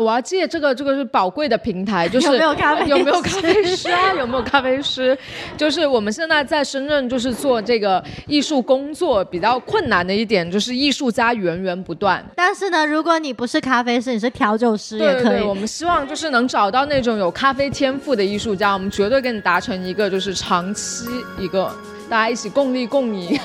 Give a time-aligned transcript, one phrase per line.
[0.00, 4.14] 我要借这个这个是宝贵的平台，就是 有没有咖啡 有没有咖啡师啊？
[4.14, 5.16] 有没有咖啡师？
[5.56, 12.24] 就是我们现在在深圳，就是做这个艺术工作比较困难的一点，就是艺术家源源不断。
[12.34, 15.22] 但是呢，如果你不是咖啡师，你是调酒师也可以。
[15.24, 21.06] 对对，我们希望就是能找到那种有咖啡天赋的艺术家，我们绝对跟你达成一个就是长期
[21.38, 21.70] 一个。
[22.10, 23.38] 大家一起共利共赢，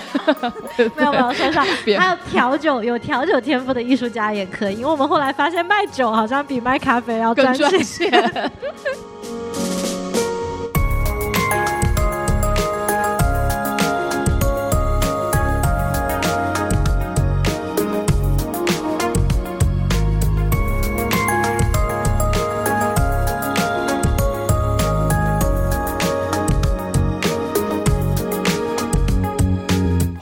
[0.96, 1.64] 没 有没有，说上。
[1.98, 8.52] 还有调酒，有调酒天赋的艺术家也可以，因为我们后来发现卖酒好像比卖咖啡要赚钱。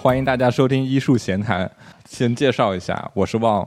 [0.04, 1.66] 欢迎大家收听《医术闲谈》。
[2.04, 3.66] 先介绍一下，我是旺，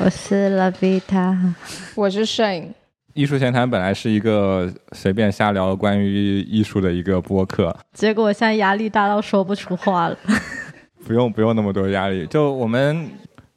[0.00, 1.54] 我是 Lavita，
[1.94, 2.62] 我是 Shane。
[3.14, 10.18] 《艺术闲谈》本来是一个随便瞎聊关于艺术的一个播客，结果现在压力大到说不出话了。
[11.06, 13.08] 不用不用那么多压力，就我们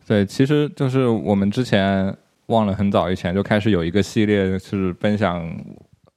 [0.06, 5.44] 对，其实就是我们之前忘了很早以前就开始有一个系列，是分享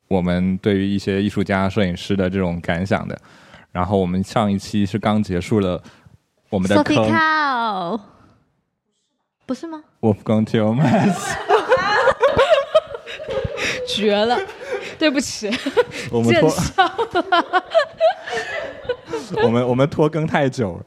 [0.09, 3.19] 我们对于一些艺术家、摄影师的这种感想的。
[3.75, 5.83] 然后我们上一期是刚结束了
[6.49, 8.01] 我们的坑，
[9.45, 11.19] 不是吗？Wolfgang Tillmans，
[13.89, 14.39] 绝了！
[14.97, 15.51] 对不起，
[16.09, 16.55] 我们拖，
[19.43, 20.85] 我们我们拖更太久了，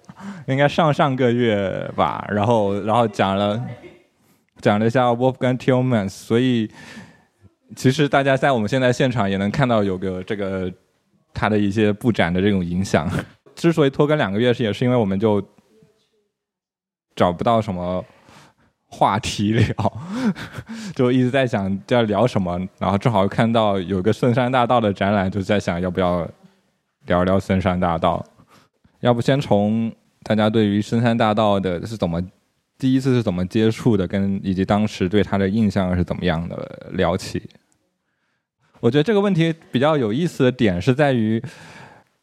[0.48, 2.26] 应该上上个月吧。
[2.30, 3.62] 然后然后讲了
[4.62, 6.72] 讲了一下 Wolfgang Tillmans，所以
[7.76, 10.72] 其实大家在我们现在现场也能看到有个这个。
[11.38, 13.08] 他的一些布展的这种影响，
[13.54, 15.40] 之所以拖更两个月，是也是因为我们就
[17.16, 18.04] 找不到什么
[18.88, 19.98] 话题聊，
[20.96, 26.28] 就一直在想要聊什么，然后正好看到有个森山大道的展览，就在想要不要
[27.06, 28.26] 聊聊深山大道。
[29.02, 29.94] 要不先从
[30.24, 32.20] 大家对于深山大道的是怎么
[32.80, 37.42] 第一次是怎么接触的，跟以及当时对他的印象是怎么样的聊起。
[38.80, 41.42] 我觉得这个问题比较有意思的点是在于，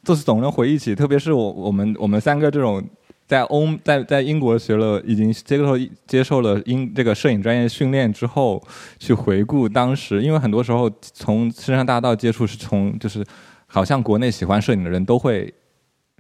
[0.05, 2.83] 就是总能回忆起，特别是我我们我们三个这种
[3.27, 5.77] 在欧在在英国学了，已经接受
[6.07, 8.63] 接受了英这个摄影专业训练之后，
[8.99, 13.25] 去回顾当时，因为很多时候从深山大道接触是从就是
[13.67, 15.53] 好像国内喜欢摄影的人都会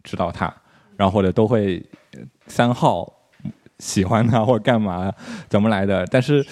[0.03, 0.53] 知道他，
[0.97, 1.81] 然后或者都会
[2.49, 3.11] 三号
[3.79, 5.13] 喜欢他或干嘛
[5.49, 6.45] 怎么来的，但是。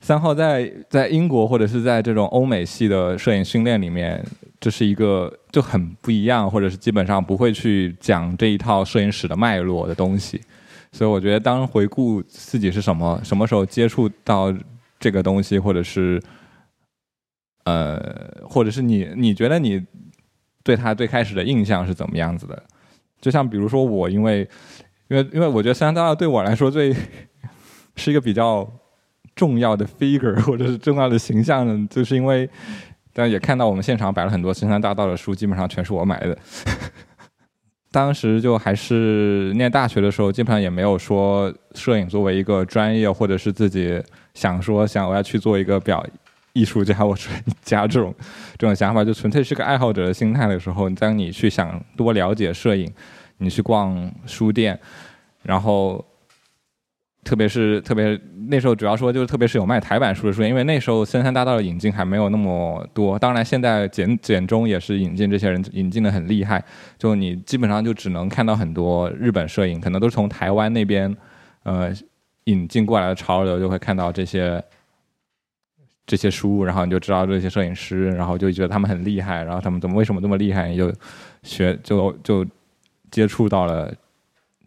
[0.00, 4.24] 三号在在英国或者是在这种欧美系的摄影训练里面，
[4.58, 10.40] 这是一个就很不一样，或者是基本上不会去讲这一套摄影史的脉络的东西。
[10.90, 14.52] 所以我觉得，当回顾自己是什么什么时候接触到
[14.98, 16.20] 这个东西，或者是
[17.64, 18.00] 呃，
[18.42, 19.84] 或者是你你觉得你
[20.64, 22.60] 对他最开始的印象是怎么样子的？
[23.20, 24.48] 就像比如说我，因为
[25.08, 26.96] 因为因为我觉得三三二对我来说最
[27.96, 28.66] 是一个比较。
[29.40, 32.46] 重要的 figure 或者是重要的形象呢，就是因为，
[33.14, 36.36] 但也看到我们现场摆了很多深山大道的书，基本上全是我买的。
[37.90, 43.98] 当时就还是念大学的时候，基本上也没有说摄影作为一个专业，或者是自己
[44.34, 46.06] 想说想我要去做一个表
[46.52, 47.30] 艺术家或者
[47.62, 48.14] 家这种
[48.58, 52.92] 这种想法，就纯粹是个爱好者的心态的时候，当你去想多了解摄影，
[53.38, 54.78] 你去逛书店，
[55.42, 56.04] 然后。
[57.22, 63.18] 特别是特别那时候，主要说就是特别是有卖台版书的书店，因为那时候深山大道的引进还没有那么多。
[63.18, 66.64] 当然，现在简简中也是引进这些人引进的很厉害，
[66.98, 71.14] 就你基本上就只能看到很多日本摄影，可能都是从台湾那边
[71.64, 71.92] 呃
[72.44, 74.62] 引进过来的潮流，就会看到这些
[76.06, 80.90] 这些书，然后你就知道这些摄影师，然后就觉得他们很厉害，然后他们怎么为什么这么厉害，你就
[81.42, 82.46] 学就就
[83.10, 83.92] 接触到了。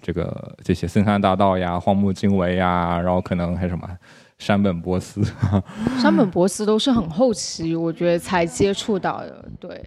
[0.03, 3.89] 这个这些森山大道呀、荒木经惟呀，然后可能还什么
[4.37, 5.23] 山本博斯，
[5.97, 9.45] 山本博斯都是很后期，我觉得才接触到的。
[9.61, 9.81] 对，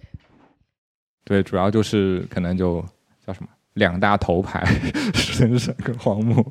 [1.23, 2.83] 对，主要就是可能就
[3.27, 4.65] 叫什么两大头牌，
[5.13, 6.43] 森山跟荒木。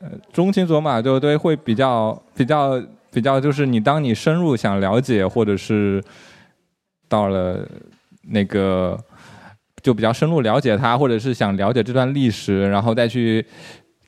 [0.00, 2.78] 呃，中青佐马就对会比较比较
[3.10, 6.04] 比较，就是你当你深入想了解，或者是
[7.08, 7.66] 到了
[8.24, 9.02] 那个。
[9.84, 13.44] 就比较深入了解他，或者是想了解这段历史，然后再去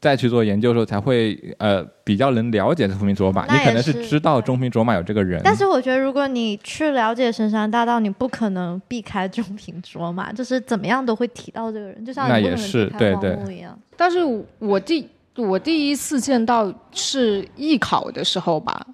[0.00, 3.44] 再去做研究的时候，才会呃比较能了解中平卓玛。
[3.44, 13.78] 你可能是知道中平卓玛有这个人，但是我觉得如果你去了解神山大道，你不可能避开中平卓玛，就是怎么样都会提到这个人，就像那也是对对一样。
[13.98, 14.20] 但是
[14.58, 15.06] 我第
[15.36, 18.86] 我第一次见到是艺考的时候吧。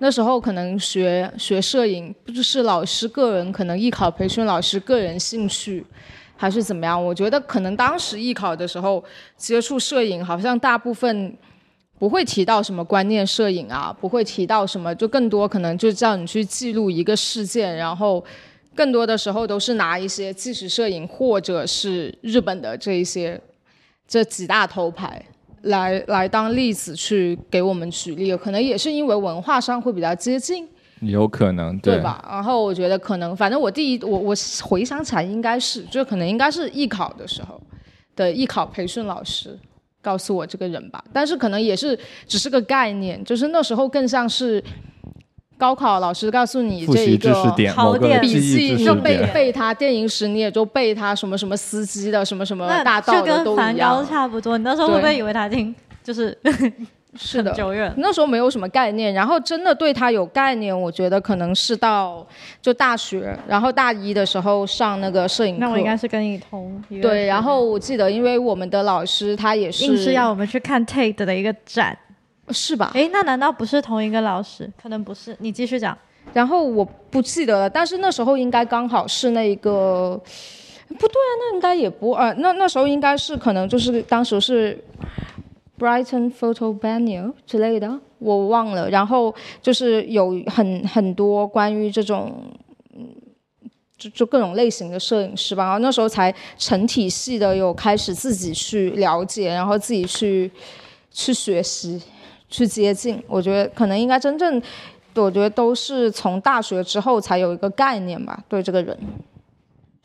[0.00, 5.86] 那时候可能学学摄影，就是老师个人可能艺考培训老师个人兴趣，
[6.36, 7.02] 还是怎么样？
[7.02, 9.02] 我觉得可能当时艺考的时候
[9.36, 11.36] 接触摄影，好像大部分
[11.98, 18.22] 不会提到什么观念摄影啊，不会提到什么，就更多可能就叫你去记录一个事件，然后
[18.74, 23.40] 更多的时候都是拿一些纪实摄影或者是日本的这一些
[24.06, 25.24] 这几大头牌。
[25.62, 30.68] 来来当例子去给我们举例，可能也是因为文化上会比较接近，
[31.04, 32.24] 有可能对吧？
[32.28, 37.60] 然后我觉得可能，反正我第一我我回想起来应该是，就可能应该是艺考的时候
[38.16, 39.58] 的艺考培训老师
[40.02, 44.62] 告诉我这个人吧，但是可能也是只是个概念，就是那时候更像是。
[45.56, 47.32] 高考老师告诉你这一个
[47.72, 54.04] 考点笔记，你就背背它；电影史你也就背他，什么什么司机的，什么什么大道的都一样。
[54.04, 55.72] 差不多，你那时候会不会以为他听
[56.02, 56.36] 就是
[57.16, 57.92] 是的久远？
[57.96, 62.26] 那时候没有什么概念，然后真的对他有概念，我觉得可能是到
[62.60, 65.60] 就大学，然后大一的时候上那个摄影课。
[65.60, 71.96] 那我应该是跟你同对，然后我记得，因为我们的老师他也是硬是要我们去看 Tate 的一个展。
[72.50, 72.90] 是吧？
[72.92, 74.70] 哎，那难道不是同一个老师？
[74.82, 75.34] 可能不是。
[75.38, 75.96] 你继续讲。
[76.34, 80.20] 然后我不记得了，但是那时候应该刚好是那个，
[80.88, 84.78] 不对啊，那应该也不呃，那那时候应该是可能就是当时是
[85.78, 88.88] Brighton Photo Biennial 之类的，我忘了。
[88.90, 92.32] 然后就是有很很多关于这种，
[93.96, 95.64] 就就各种类型的摄影师吧。
[95.64, 100.50] 然后那时候才成体系的有开始自己去了解，然后自己去
[101.10, 102.02] 去学习。
[102.46, 104.62] 去接近，我觉得可能应该真正，
[105.16, 108.96] 我觉得都是从大学之后才有一个概念吧，对这个人。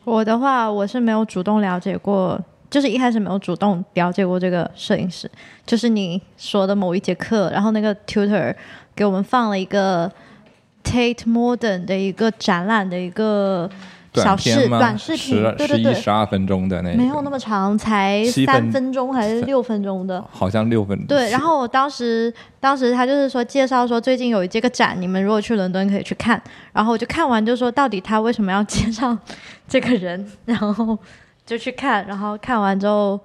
[0.04, 2.40] 我的话，我是没有主动了解过，
[2.70, 5.30] 就是一开始没有主动了解过这个摄影师，
[5.66, 8.56] 就是你说的某一节课，然后那个 tutor
[8.96, 10.12] 给我们放了一个
[10.84, 13.70] Tate Modern 的一个展览的一个。
[14.16, 20.22] 小视短视频，对对对，十二分钟的那没有那么长，才三分钟还是六分钟的？
[20.32, 21.06] 好像六分钟。
[21.06, 26.42] 对，然后我当时当时他就是说介绍说最近有这个展，你们如果去伦敦可以去看。
[26.74, 29.16] 然后我就看完就说到底他为什么要介绍
[29.68, 30.26] 这个人？
[30.44, 30.98] 然后
[31.50, 33.20] 就去看，然后看完之后，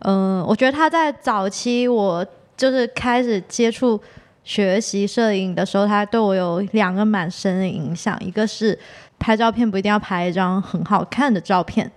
[0.00, 3.98] 嗯，我觉得他在早期我就是开始接触
[4.44, 8.78] 学习摄影的时候，他对我有两个蛮深的影响，一个是。
[9.22, 11.92] 拍照片不一定要拍一张很好看的照片，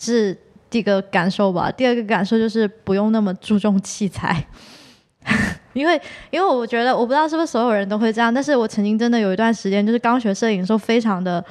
[0.00, 0.34] 是
[0.70, 1.70] 第一个感受吧。
[1.70, 4.42] 第二个感受就是不用那么注重器材，
[5.74, 6.00] 因为
[6.30, 11.44] 因为我觉得我不知道是不是所有人都会这样，但是我曾经真的有一段时间就是刚学摄影的时候，非常的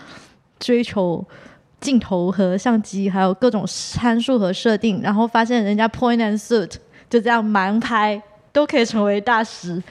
[0.60, 1.24] 追求
[1.81, 6.72] 镜头和相机，还有各种参数和设定，然后发现人家 point and shoot
[7.10, 8.22] 就这样盲拍
[8.54, 9.83] 都可以成为大师。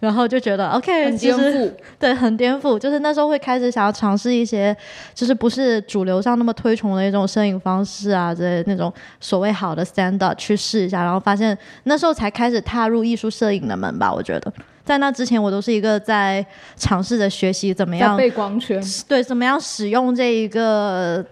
[0.00, 2.78] 然后就觉得 OK，很颠覆， 对，很颠覆。
[2.78, 4.76] 就是那时候会开始想要尝试一些，
[5.12, 11.02] 就是不是主流上那么推崇的一种摄影方式啊，之类那种所谓好的 stand up 去试一下。
[11.02, 14.14] 然后发现那时候才开始踏入艺术摄影的门吧。
[14.14, 14.52] 我觉得
[14.84, 16.46] 在那之前，我都是一个在
[16.76, 21.26] 尝试着学习怎么样背光圈，对，怎么样使用这一个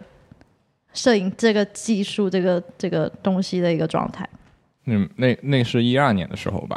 [0.96, 4.28] 摄影这个技术，这个这个东西的一个状态。
[4.86, 6.76] 嗯，那那是一二年的时候吧。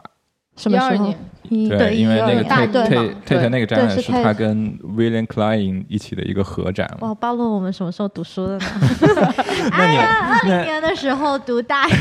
[0.57, 1.13] 什么时候？
[1.49, 6.85] 对，因为那个 Tate Tate 那个展览是他跟 William Klein 一起的一个合展。
[6.99, 8.65] 哇，暴露我们什么时候读书的呢？
[9.71, 11.93] 哎呀，二零年的时候读大一。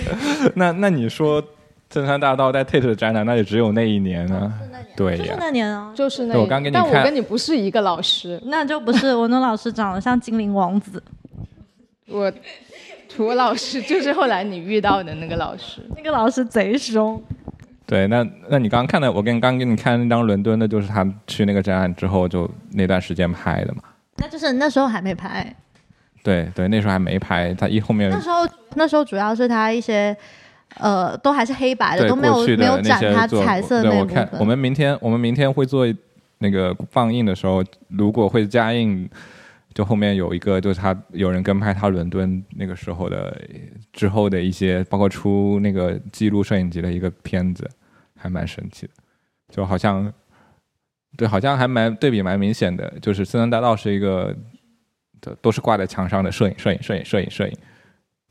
[0.56, 1.44] 那那你说
[1.90, 4.50] 正山大道在 Tate 的展览，那就只有那一年啊？
[4.96, 6.38] 对，就是那年啊，就是那。
[6.38, 11.02] 我刚给你看，但我跟你不是一个老师，那就不是我那老师长得像精灵王子。
[12.08, 12.32] 我
[13.08, 17.22] 涂老师就是后来你遇到的那个老师，那个老师贼凶。
[17.86, 23.82] 对，那那你刚刚看的，我跟刚给你看那张伦敦的，就是他去那个展览之后就那段时间拍的嘛。
[24.16, 25.54] 那就是那时候还没拍。
[26.22, 28.10] 对对，那时候还没拍，他一后面。
[28.10, 30.16] 那时候那时候主要是他一些，
[30.78, 34.28] 呃，都还是黑白的，都没有没有展他彩色那部分。
[34.38, 35.86] 我们明天我们明天会做
[36.38, 39.08] 那个放映的时候，如果会加印。
[39.72, 43.40] 就后面有一个，就是他有人跟拍他伦敦那个时候的
[43.92, 47.70] 之后的一些，包括出那个记录摄影集的一个片子，
[48.16, 48.92] 还蛮神奇的。
[49.48, 50.12] 就好像，
[51.16, 52.92] 对，好像还蛮对比蛮明显的。
[53.00, 54.36] 就是森森大道是一个，
[55.40, 57.56] 都是挂在墙上的摄影、摄影、摄影、摄影、摄影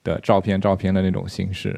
[0.03, 1.73] 的照片、照片的那种形式。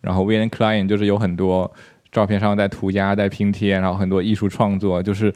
[0.00, 1.72] 然后 William Klein 就是有很多
[2.10, 5.32] 照片上在涂鸦、在拼贴，然后很多艺术创作，就是。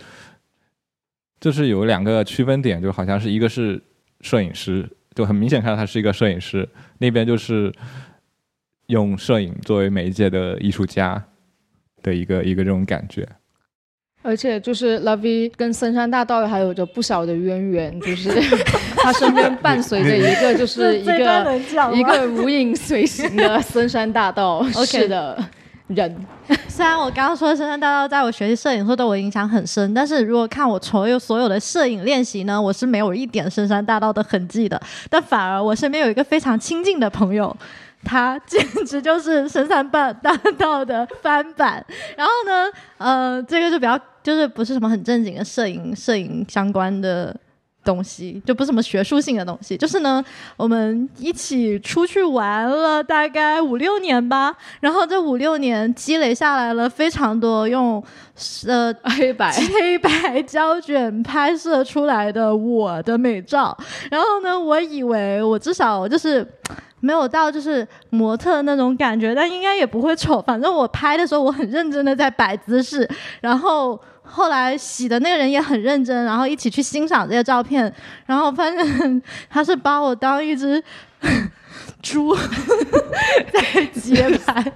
[1.40, 3.78] 就是有两个区分点，就好像是一个是
[4.23, 6.64] 摄影师，就很明显看到他是一个摄影师；
[6.97, 7.71] 那边就是
[8.87, 11.23] 用摄影作为媒介的艺术家
[12.02, 13.28] 的一个一个这种感觉。
[14.26, 18.31] 而且就是 Lovey 跟深山大道还有着不小的渊源，就是
[18.97, 21.61] 他身边伴随着一个就是 一个
[21.93, 25.38] 一个如影随形的 深山大道是的
[25.88, 26.16] 人。
[26.69, 34.81] 虽然我刚刚说深山大道在我学习摄影时候对我影响很深，但是如果看我所有所有的摄影练习呢，我是没有一点深山大道的痕迹的。
[35.11, 37.54] 但反而我身边有一个非常亲近的朋友。
[38.04, 40.12] 他简直就是深山大
[40.58, 41.84] 道的翻版，
[42.16, 47.34] 然后呢，呃，这个就比较就是不是什么很正经的摄影摄影相关的
[47.84, 50.25] 东西，就不是什么学术性的东西，就是呢，
[50.56, 58.02] 我们一起出去玩了大概五六年吧，然后这五六年积累下来了非常多用
[58.66, 63.76] 呃黑白黑白胶卷拍摄出来的我的美照，
[64.11, 66.46] 然后呢，我以为我至少就是。
[67.04, 70.40] 没有到就是模特那种感觉，但应该也不会丑。
[70.46, 73.06] 反正我拍的时候，我很认真的在摆姿势，
[73.42, 77.92] 然后后来洗的那个人也很认真，然后一起去欣赏这些照片，
[78.25, 80.82] 然后发现他是把我当一只
[82.00, 82.34] 猪
[83.52, 84.73] 在街拍。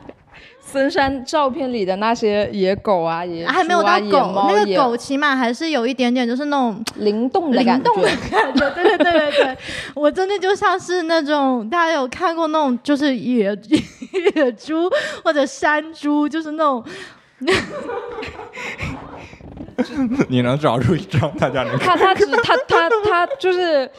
[0.71, 7.91] 森山照片里的那些野狗啊，野还没有到狗，那个狗起码还是有一点点，就是那种灵动的感觉。
[7.95, 8.05] 对
[8.53, 9.59] 对对对对，
[9.97, 13.57] 我真的就像是那种大家有看过那种，就是野
[14.37, 14.91] 野猪
[15.25, 16.85] 或者山猪，就是那种。
[20.29, 21.79] 你能找出一张大家能？
[21.79, 23.91] 他他只他他他就是。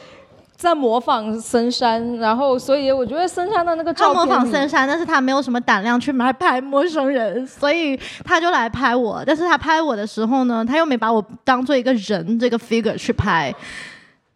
[0.60, 9.24] 在模仿森山，然后所以我觉得森山的那个照片，他模仿森山，但是他没有什么胆量去来拍陌生人，所以他就来拍我。
[9.26, 13.50] 但是他拍我的时候呢，他又没把我当做一个人这个 figure 去拍，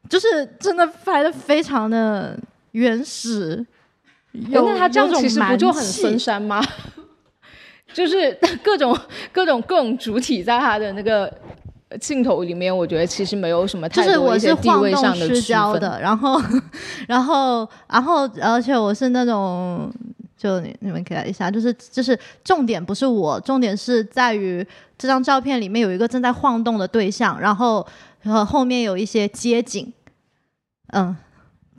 [0.09, 2.35] 就是真的拍的非常的
[2.71, 3.63] 原始。
[4.33, 6.65] 那他这样其实不就很森山吗？
[7.93, 8.99] 就是各种
[9.31, 11.31] 各种各种主体在他的那个。
[12.01, 16.01] 镜头里面，我觉得其实没有什么太多一些地位上的区分的。
[16.01, 16.41] 然后，
[17.07, 19.93] 然后，然后，而且我是那种，
[20.37, 24.67] 就你你们看一下，就是就是重点不是我，重点是在于
[24.99, 27.87] 这张照片里面有一个正在晃动的对象，然后
[28.23, 29.93] 然后后面有一些街景，
[30.93, 31.17] 嗯。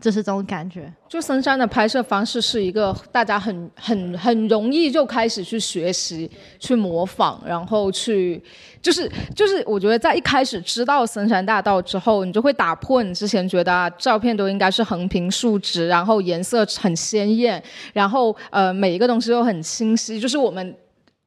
[0.02, 8.42] 就是这种感觉，就森山的拍摄方式是一个大家很很很容易就开始去学习、去模仿，然后去
[8.82, 20.76] 就是就是我觉得在一开始知道森山大道之后，你就会打破你之前觉得啊照片都应该是横平竖直，然后颜色很鲜艳，然后呃每一个东西都很清晰，就是我们。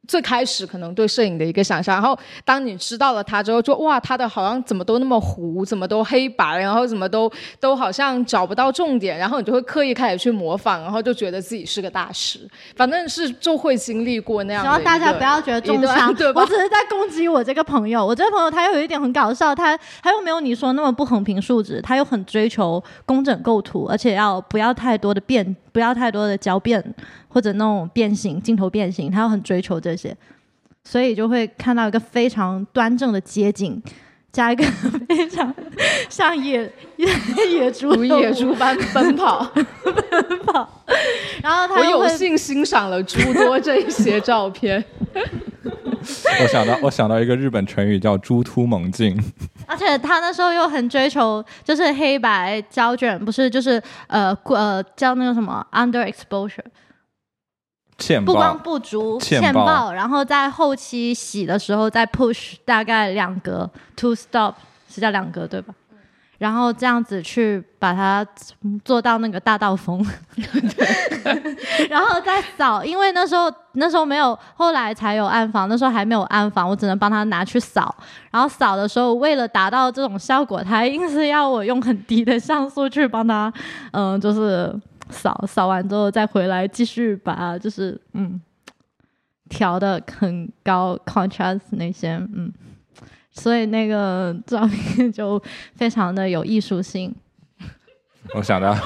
[0.08, 12.40] 最开始可能对摄影的一个想象，然后当你知道了它之后，就哇，它的好像怎么都那么糊，怎么都黑白，然后怎么都都好像找不到重点，然后你就会刻意开始去模仿，然后就觉得自己是个大师。
[12.74, 14.62] 反正是就会经历过那样。
[14.62, 18.04] 希望大家不要觉得中枪，我只是在攻击我这个朋友。
[18.06, 26.82] 我这个朋友他又有一点很搞笑，他他又没有你说那么不横平竖直，他又很追求工整构图，而且要不要太多的变，不要太多的焦变。
[27.30, 30.16] 或者那种变形镜头变形，他要很追求这些，
[30.82, 33.80] 所以就会看到一个非常端正的街景，
[34.30, 34.64] 加一个
[35.08, 35.52] 非常
[36.08, 37.08] 像野野
[37.50, 40.84] 野猪如野猪般奔跑奔跑，
[41.42, 44.84] 然后他我有幸欣赏了诸多这些照片。
[46.40, 49.18] 我想到我想到一个日本成语叫“猪突猛进”，
[49.66, 56.64] 而且他那时候又很追求，就是黑白胶卷，不是就是呃呃叫那个什么 under exposure。
[58.24, 64.54] 不光不足，欠爆，然后在后期洗的时候再 push 大概两格，two stop
[64.88, 65.74] 是叫两格对吧？
[66.38, 68.24] 然后这样子去把它
[68.84, 70.00] 做到那个大道风，
[71.90, 77.92] 然后再扫，因为那时候那时候没有，后来才有暗房，那时候还没有暗房，我只能帮他拿去扫。
[78.30, 83.52] 然后扫的时候，为了达到这种效果，他硬是要我用很低的像素去帮他，
[83.90, 84.72] 嗯，就是。
[85.10, 88.40] 扫扫完之后再回来继续把就是嗯
[89.48, 92.52] 调的很高 contrast 那些嗯，
[93.30, 95.42] 所以那个照片就
[95.74, 97.14] 非常的有艺术性。
[98.34, 98.74] 我想到，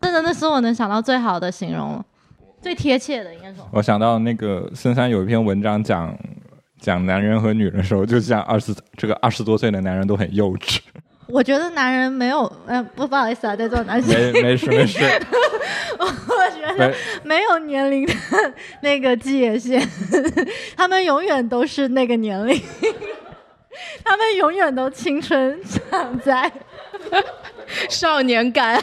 [0.00, 2.04] 真的那是我能想到最好的形容了，
[2.62, 3.68] 最贴切的应该说。
[3.72, 6.16] 我想到那个深山有一篇文章讲
[6.78, 10.78] 讲男人和女人的时候，就讲二十这个二十多岁的男人都很幼稚。
[11.26, 14.12] 我觉得男人没有，嗯，不不好意思啊，在座男性。
[14.32, 14.98] 没没事没事。
[15.98, 16.06] 我
[16.50, 18.12] 觉得没有年龄的
[18.82, 19.80] 那个界限，
[20.76, 22.60] 他们永远都是那个年龄，
[24.04, 26.50] 他们永远都青春常在，
[27.88, 28.82] 少年感。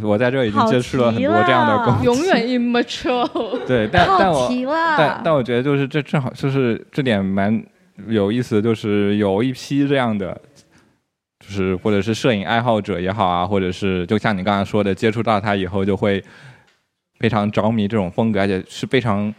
[0.00, 3.58] 我在这已经接触了很多这样的了工永远 immature。
[3.66, 7.62] 对，但但我题了，但但我觉得就是这正好就是这点蛮
[8.08, 10.40] 有意思的，就是有一批这样的，
[11.44, 16.24] 就是或者是摄影爱好者也好啊，或者是就像你刚才说的，接触到他以后就会
[17.18, 19.34] 非常着迷这种风格，而且是非常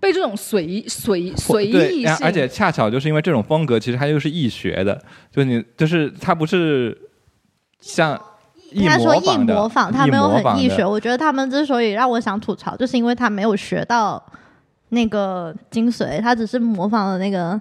[0.00, 5.00] 被这种随随随意性，而且恰巧就是因为这种风格，其实它又是易学的，
[5.30, 6.96] 就你就是它不是
[7.80, 8.20] 像
[8.72, 10.84] 易应该说易模仿他没有很易学。
[10.84, 14.22] 我觉得他们之所以让我想吐槽，就是因为他没有学到
[14.88, 17.60] 那个精髓，他只是模仿了那个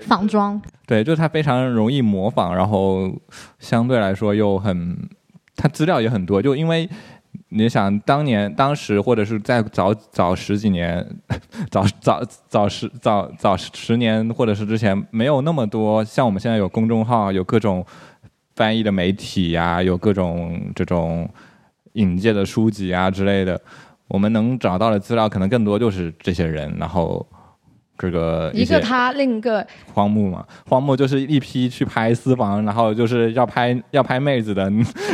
[0.00, 0.60] 仿妆。
[0.86, 3.10] 对，就是它非常容易模仿，然后
[3.58, 4.96] 相对来说又很，
[5.56, 6.42] 它资料也很多。
[6.42, 6.88] 就因为
[7.48, 11.04] 你想当年、当时或者是在早早十几年、
[11.70, 17.84] 早早早十早早十年或者是之前，没有那么多像我们现在有公众号，有各种
[18.54, 21.28] 翻译的媒体呀、有各种这种
[21.94, 23.60] 引介的书籍啊之类的。
[24.06, 27.26] 我们能找到的资料可能更多就是这些人，然后
[27.96, 34.64] 这个些一个他，另一个荒木嘛，荒木就是一批去拍私房，然后就是要拍要拍妹子的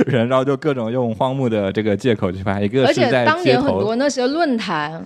[0.06, 2.62] 人，然后就各种用荒木的这个借口去拍。
[2.62, 5.04] 一个而是在且当年很多，那些论坛，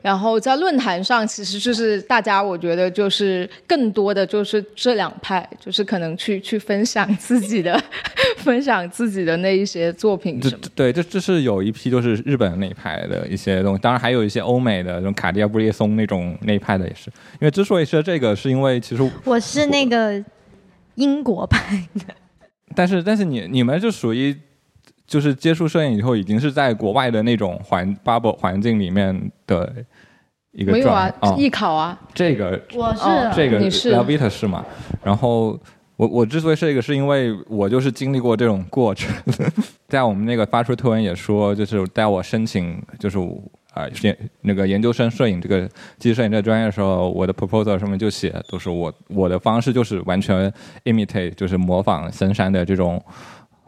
[0.00, 7.78] 然后在论坛上，其实就是大家，我觉得就是更多的就是这两派，就是可能去去分享自己的，
[8.38, 10.62] 分享自己的那一些作品这什么。
[10.74, 17.10] 对这这是有一批就是日本那一派的一些东西，当然还有一些欧美的这种卡地亚布列松那种那一派的也是。
[17.40, 20.24] 因为之所以说这个，是因为其实我是那个
[20.94, 22.14] 英国派的，
[22.74, 24.36] 但是但是你你们就属于
[25.08, 29.74] 就是接触摄影以后，已经是在国外的那种环 bubble 环境里面的
[30.52, 33.94] 一个没有啊艺考啊，这个我是、哦这个你是。
[33.94, 34.64] Lavita 是嘛？
[35.02, 35.58] 然后
[35.96, 39.10] 我我之所以是这个，是因为我就是经历过这种过程，
[39.88, 43.18] 在我们那个发出推文也说，就是在我申请就是
[43.72, 45.66] 啊研、那个研究生摄影这个
[45.98, 50.52] 机器摄影这个专业的时候，我的 proposal 上面就写，都是我我的方式就是完全
[50.84, 53.02] imitate，就是模仿森山的这种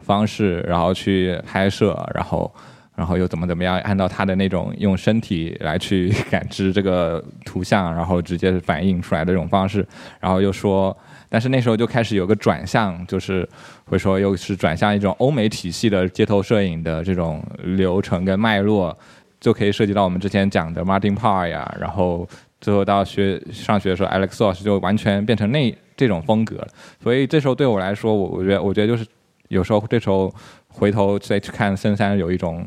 [0.01, 2.51] 方式，然后去拍摄，然后。
[2.93, 9.83] 然后又怎么怎么样，按照他的那种用身体来去感知这个图像，然后直接反映出来的这种方式，
[10.19, 10.95] 然后又说，
[11.27, 13.47] 但是那时候就开始有个转向，就是
[13.85, 18.95] 会说又是转向一种欧美体系的街头摄影的这种流程跟脉络，
[19.39, 22.27] 就可以涉及到我们之前讲的 Martin Parr 呀，然后
[22.59, 26.67] 最后到学上学的时候，Alex Soss 就完全变成那这种风格。
[27.01, 29.03] 所以这时候对我来说，我我觉得我觉得就是
[29.51, 30.33] 有时候这时候
[30.69, 32.65] 回头再去看深山，有一种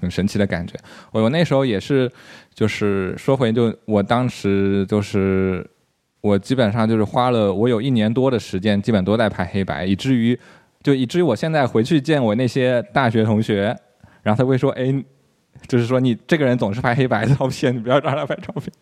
[0.00, 0.74] 很神奇的感觉。
[1.10, 2.10] 我我那时候也是，
[2.54, 5.68] 就是说回就我当时就是
[6.20, 10.38] 我基本上就是花了我有一年多的时间，基本都在拍黑白，以至于
[10.82, 13.76] 就以至于我现在回去见我那些大学同学，
[14.22, 14.94] 然后他会说：“哎，
[15.66, 18.72] 就是说你这个人总是拍黑白照片，你不要让他拍照片。”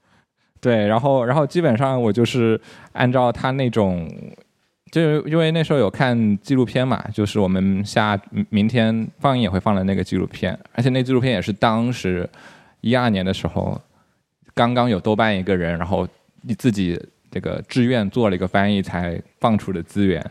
[0.60, 2.60] 对，然后然后基本上我就是
[2.92, 4.06] 按照他那种。
[4.90, 8.18] 就是因为那时候有看纪录片嘛，就是我们下
[8.50, 12.28] 明天放映也会放的那个纪录片，而且那纪录片也是当时
[12.80, 13.80] 一二年的时候，
[14.54, 16.06] 刚刚有豆瓣一个人，然后
[16.42, 16.98] 你自己
[17.30, 20.24] 这个志愿做了一个翻译才放出的资源，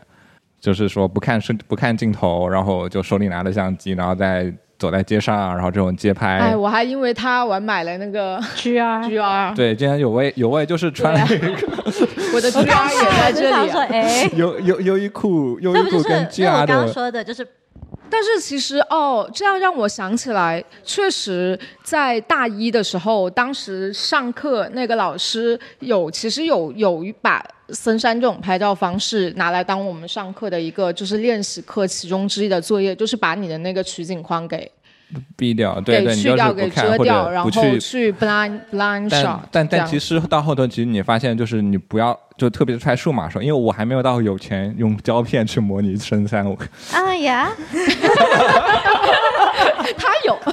[0.60, 6.38] 就是说不看摄不看镜头，然后就手里拿着相机，然后在走在街上，然后这种街拍。
[6.38, 11.48] 哎，我还因为他我还买了那个 GR，GR， 对，今天有位有位就是穿了一个
[12.34, 13.88] 我的 GR 也在这里、我说，啊。
[13.90, 17.46] 哎，优优优衣库优衣库跟那 GR 我刚刚说的，就是
[18.10, 34.72] 但是其实哦，这样让我想起来，确实在大一的时候，当时上课那个老师有其实有有一把森山这种拍照方式拿来当我们上课的一个就是练习课其中之一的作业，就是把你的那个取景框给
[35.38, 46.58] 逼掉，对对，你就是去掉、给不看或遮掉，然后者不去去 blind blind 但 shot 但其实到后头，其实你发现就是你不要，就特别是拍数码的时候，因为我还没有到有钱用胶片去模拟深三五
[46.92, 47.52] 啊呀，
[49.98, 50.38] 他有，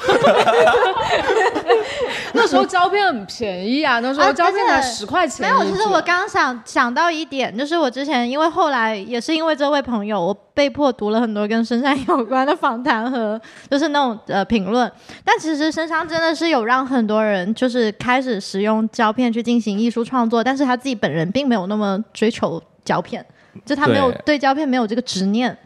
[2.34, 13.40] 那时候胶片很便宜啊， 那时候啊胶片才十块钱没有，其实我刚刚想想到一点，就是我之前因为后来也是因为这位朋友，我被迫读了很多跟深山有关的访谈和
[13.70, 14.90] 就是那种呃评论。
[15.24, 23.24] 但其实深山真的是有让很多人就是开始使用胶片去进行艺术创作，但是他自己本人并没有那么追求胶片，
[23.64, 25.56] 就他没有对对胶片没有这个执念。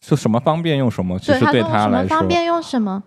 [0.00, 3.00] 就什么方便用什么，其对，实对他说什他来说，么方便用什么。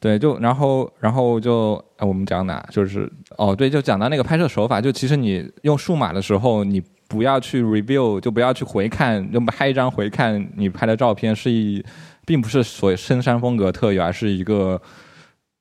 [0.00, 11.84] 对，就然后然后就、呃我们讲哪，就是哦对，就讲到那个拍摄手法，就其实你用数码的时候，你不要去 review，就不要去回看，就拍一张回看你拍的照片是一，
[12.24, 14.80] 并不是所谓深山风格特有，而是一个，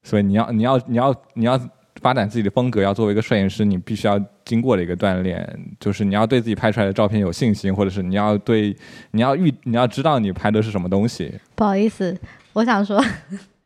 [0.04, 1.60] 所以你要你要你要你要
[2.02, 8.74] 发展自己的风格，要作为一个摄影师，你必须要经过的一个锻炼，就是你要对自己拍出来的照片有信心，或者是你要对
[9.12, 11.34] 你要预你要知道你拍的是什么东西。
[11.56, 12.18] 不好意思，
[12.54, 13.04] 我想说，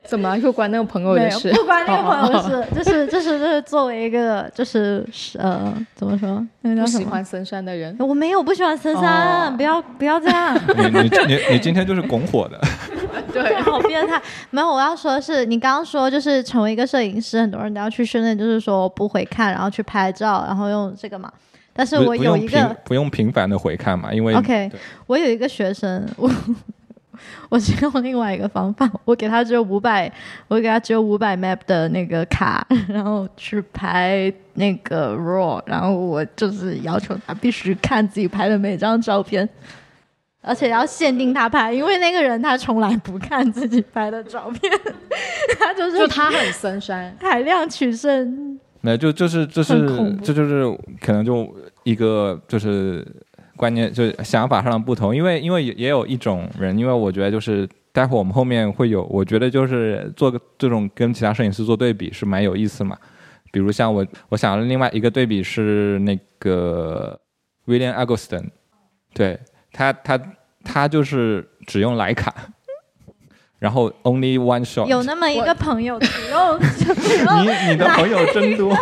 [0.05, 1.51] 怎么又关那个朋友没有，的事？
[1.53, 5.05] 不关那个朋友哦的事，就是 就是就是作为一个就是
[5.39, 7.03] 呃怎么说，那个叫什么？
[7.03, 10.53] 不喜欢森山的人，我没有不喜欢森山，哦不要不要这样。
[10.77, 12.59] 你你你你今天就是拱火的，
[13.31, 14.21] 对， 好变态！
[14.49, 21.31] 没有，我要说的是，你刚刚说就是成为一个摄影师，很多人都要去训练，就是说不回看，然后去拍照，然后用这个嘛。
[21.75, 24.71] 但是我有一个不用频繁的回看嘛，因为 OK，
[25.07, 26.29] 我有一个学生，我
[27.49, 30.11] 我是用另外一个方法，我给他只有五百，
[30.47, 39.47] 我给他只有五百 map 的那个卡， 然后去拍那个 raw，然后我就是要求他必须看自己拍的每张照片。
[40.45, 44.69] 而且要限定他拍，因为那个人他从来不看自己拍的照片，
[45.57, 48.59] 他就是就他很深山， 海量取胜。
[48.81, 50.65] 没有，就就是就是恐这就是
[50.99, 51.49] 可能就
[51.85, 53.07] 一个就是
[53.63, 55.15] 观念，就是想法上的不同。
[55.15, 62.97] 因为因为也也有一种人，因为我觉得就是待会儿我们后面会有，我觉得就是做个这种跟其他摄影师做对比是蛮有意思嘛。
[63.53, 67.17] 比如像我我想了另外一个对比是那个
[67.67, 68.49] William Eggleston，
[69.13, 69.39] 对
[69.71, 70.19] 他他
[70.65, 72.35] 他就是只用徕卡。
[73.59, 76.59] 然后 only one shot，有那么一个朋友，只用
[77.45, 78.75] 你你的朋友真多。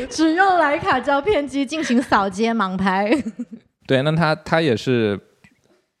[0.10, 3.10] 只用徕卡胶片机进行扫街盲拍。
[3.86, 5.18] 对，那他他也是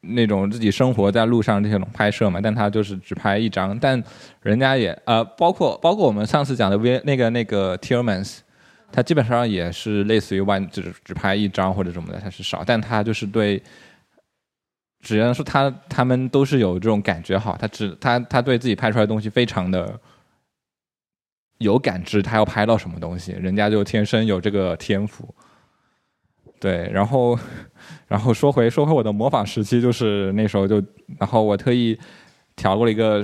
[0.02, 4.02] 那种自己生活在路上这种拍摄嘛，但他就是只拍一张，但
[4.42, 8.38] 人家也呃，包括包括我们上次讲的 V 那个那个 Tillmans，
[8.92, 13.62] 他基本上也是类似于万只只拍一张或者什么的，他是少，但他就是对。
[15.00, 19.98] 只能说他他们都是有这种感觉好，他只他他对自己拍出来的东西非常的
[21.58, 25.32] 有感知，他要拍到什么东西，人家就天生有这个天赋。
[26.60, 27.38] 对，然后
[28.08, 30.82] 然后说回说回我的模仿时期，就是那时候就，
[31.18, 31.96] 然后我特意
[32.56, 33.22] 调过了一个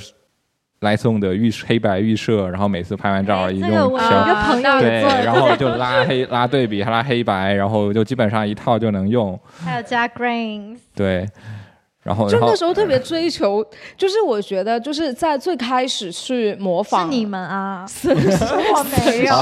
[0.81, 9.37] 来送的预黑白预设，然后每次拍完照一用小一个朋友对然后就拉黑拉对比拉黑白，然后就基本上一套就能用。
[9.65, 10.79] 还有加 grains。
[10.95, 11.29] 对，
[12.05, 13.65] 然后就那时候特别追求，
[13.97, 19.35] 就是我觉得就是在最开始去模仿是仿你们啊，深山，我 没有。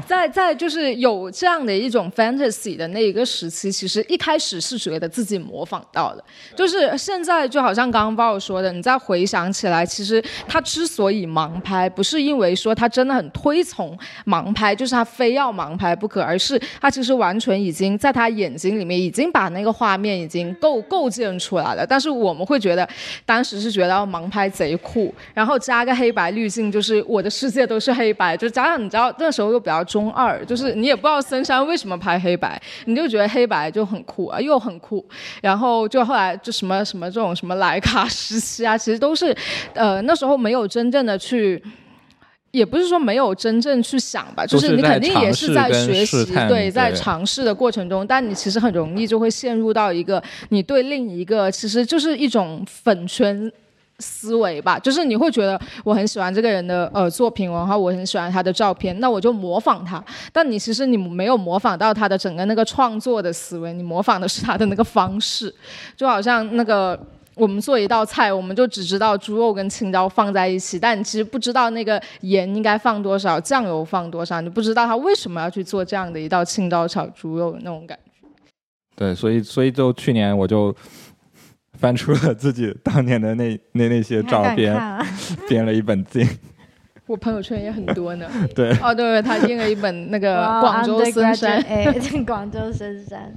[0.08, 6.24] 在在就是有这样的一种 fantasy 的那一个时期，其实一开始是觉得自己模仿到的，
[6.56, 13.94] 就是现在就好像刚刚包说的，你再回想起来，其实他之所以盲拍，不是因为说他真的很推崇
[14.24, 22.88] 盲拍，就是他非要盲拍不可，而是他其实完全已经在他眼睛里面已经把那个画面已经构构建出出来了，但是我们会觉得
[23.26, 35.04] 当时是觉得盲拍贼酷，然后加个黑白滤镜，就是我的世界都是黑白，就加上你知道那时候又比较中二，就是你也不知道森山为什么拍黑白，你就觉得黑白就很酷啊，又很酷，
[35.42, 39.36] 然后就后来就什么什么这种什么徕卡时期啊，其实都是，
[39.74, 41.60] 呃那时候没有真正的去。
[42.52, 53.50] 也不是说没有真正去想吧，就是你肯定也是在学习对，在尝试的过程中，但你其实很容易就会陷入到一个你对另一个其实就是一种粉圈
[54.00, 60.02] 思维吧，就是你会觉得我很喜欢这个人的呃作品，然后我很喜欢他的照片，那我就模仿他。
[60.32, 65.54] 但你其实你没有模仿到他的整个那个创作的思维，你模仿的是他的那个方式，
[65.96, 66.98] 就好像那个。
[67.34, 78.28] 我们做一道菜，我们就只知道猪肉跟青椒放在一起，但你其实不知道那个盐应该放多少，酱油放多少，你不知道他为什么要去做这样的一道青椒炒猪肉的那种感觉。
[78.96, 80.74] 对，所以所以就去年我就
[81.78, 84.78] 翻出了自己当年的那那那些照片，
[85.48, 86.28] 编了一本经。
[87.06, 88.28] 我朋友圈也很多呢。
[88.54, 91.86] 对，哦，对，他印了一本那个广州深山，哎，
[92.26, 93.32] 广州深山。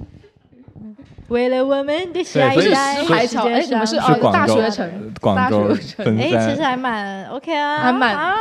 [1.28, 6.62] 为了我们的下一代，石牌桥，哎，你们是是哦大学城，广州大学城深哎，其实。
[6.62, 8.36] 还蛮 OK 啊，还蛮啊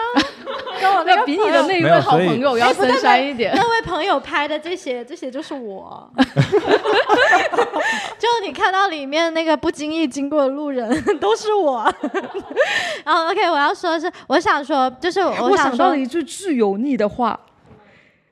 [0.80, 3.54] 跟我那个那比你的那一位好朋友要深山一点。
[3.56, 6.10] 那位朋友拍的这些，这些就是我。
[8.18, 11.84] 就你看到里面那个不经意经过的路人， 都是我。
[13.04, 17.40] 然 后 OK，我要说的是，我想说，就是我想说了，一句巨油腻的话。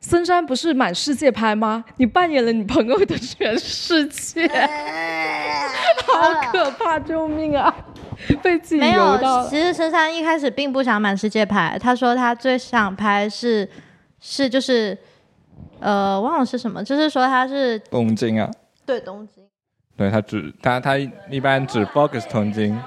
[0.01, 1.83] 森山不是满世界拍吗？
[1.97, 4.47] 你扮演了你朋友的全世界，
[6.07, 6.99] 好可怕！
[6.99, 7.73] 救命啊！
[8.41, 13.67] 被自己没有油到，其实深山一开始并不想满世界拍，他说他最想拍是
[14.19, 14.97] 是就是
[15.79, 18.49] 呃，忘了是什么，就是说他是东京啊，
[18.85, 19.43] 对东京，
[19.95, 20.97] 对他只他他
[21.29, 22.79] 一般只 focus 东京，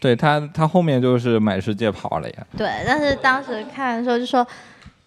[0.00, 2.46] 对他他后面就是满世界跑了呀。
[2.56, 4.46] 对，但是当时看的时候就说，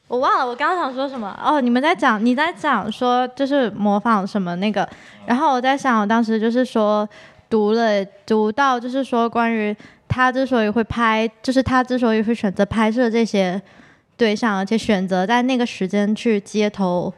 [0.09, 1.39] 我忘了我刚刚想说什么。
[1.41, 4.87] 哦，你们在讲你在讲说就是模仿什么那个，
[5.27, 7.07] 然后我在想，我当时就是说
[7.47, 9.73] 读了读到就是说关于
[10.07, 13.61] 他之所以会拍，就是他之所以会选择拍摄这些
[14.17, 17.13] 对象，而且选择在那个时间去街头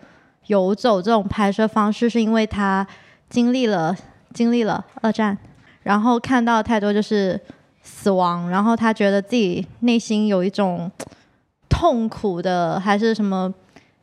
[0.48, 2.86] 游走这种拍摄方式，是因为他
[3.30, 3.96] 经历了
[4.34, 5.38] 经历了二战，
[5.84, 7.40] 然后看到太多就是
[7.82, 10.92] 死亡，然后他觉得自己内心有一种
[11.82, 13.52] 痛苦的，还是什么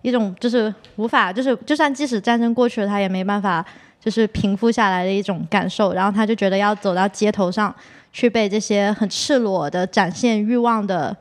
[0.02, 3.64] 一种就是无法，就是就算即使战争过去了，他也没办法
[4.00, 7.72] 就是平复下来的一种感受，然后他就觉得要走到街头上
[8.12, 11.16] 去被这些很赤裸的展现欲望的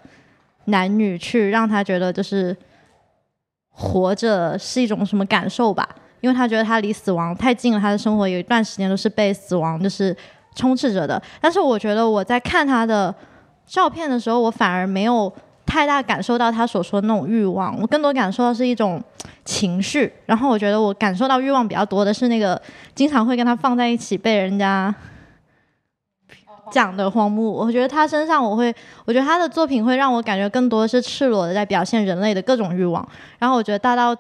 [0.66, 2.58] 男女去让他觉得就是
[3.70, 5.88] 活着是一种什么感受吧。
[6.22, 10.18] 因为他觉得他离死亡太近了，他的生活有一段时间都是被死亡就是
[10.56, 11.22] 充斥着的。
[11.40, 13.14] 但是我觉得我在看他的
[13.68, 15.32] 照片的时候，我反而没有
[15.68, 19.00] 太大感受到他所说的那种欲望，我更多感受到是一种
[19.46, 20.12] 情绪。
[20.26, 22.60] 然后我觉得我感受到欲望比较多的是那个
[22.96, 24.94] 经常会跟他放在一起被人家
[26.72, 27.52] 讲的荒木。
[27.52, 28.74] 我觉得他身上我会，
[29.06, 33.08] 我觉得他的作品会让我感觉更多的是赤裸的在表现人类的各种欲望。
[33.38, 34.16] 然后我觉得大道。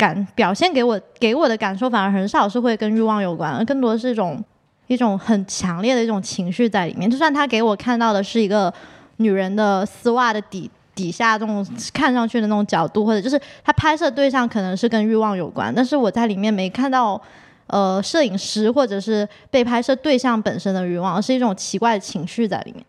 [0.00, 4.42] 感表现给我给我的感受反而很少是会跟欲望有关，而更多是一种
[4.86, 7.10] 一种很强烈的一种情绪在里面。
[7.10, 8.72] 就算他给我看到的是一个
[9.20, 17.20] 女人的丝袜的底底下这种看上去的那种角度，或者就是他拍摄对象可能是跟欲望有关，但是我在里面没看到
[17.68, 22.84] 呃摄影师或者是被拍摄对象本身的欲望，是一种奇怪的情绪在里面。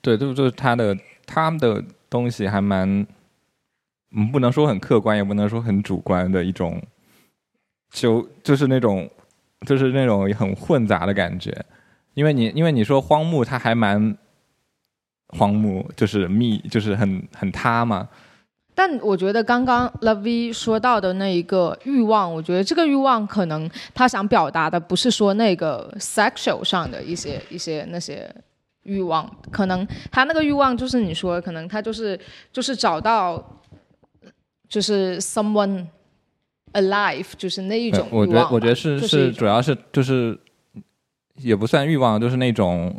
[0.00, 3.06] 对，就就是他的他们的东西还蛮。
[4.14, 6.78] 嗯，不能说很客观，也不能说很主观的一种，
[7.90, 9.08] 就就是那种，
[9.66, 11.64] 就是那种很混杂的感觉。
[12.12, 14.14] 因为你，因为你说荒木，它还蛮
[15.32, 18.08] 荒木，就是密，就是很很塌嘛。
[18.74, 28.28] 但我觉得刚刚 Love 说到的那一个欲望，我觉得这个欲望可能他想表达的不是说那个 sexual 上的一些一些那些
[28.84, 32.18] 欲望，可能他那个欲望就是你说，可能他就是
[32.52, 33.58] 就是找到。
[34.68, 35.84] 就是 someone
[36.72, 40.34] alive，就是那一种我觉得，我觉得是是，主要是就是，
[41.36, 42.90] 也不算欲望，就是那种。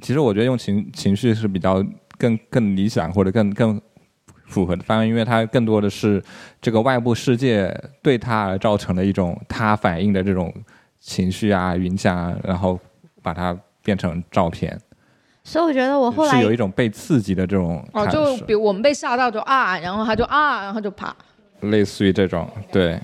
[0.00, 1.84] 其实我觉得用情情绪是比较
[2.18, 3.80] 更更理想或者更更
[4.46, 6.22] 符合的方案，因为它更多的是
[6.60, 10.52] 这个外部世界对他而造成的一种他反应的这种
[10.98, 12.78] 情绪啊、影响啊，然后
[13.22, 14.76] 把它变成照片。
[15.44, 21.14] 所以我觉得我后来是有一种被刺激的这种哦，就比如我们被吓到就啊，然后他就啊，然后就啪，
[21.60, 23.00] 类似于这种对。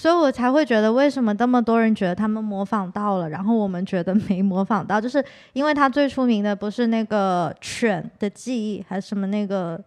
[0.00, 9.78] 所以我才会觉得为什么那么多人觉得他们模仿到了，然后我们觉得没模仿到，就是因为他最出名的不是那个犬的记忆，还是什么那个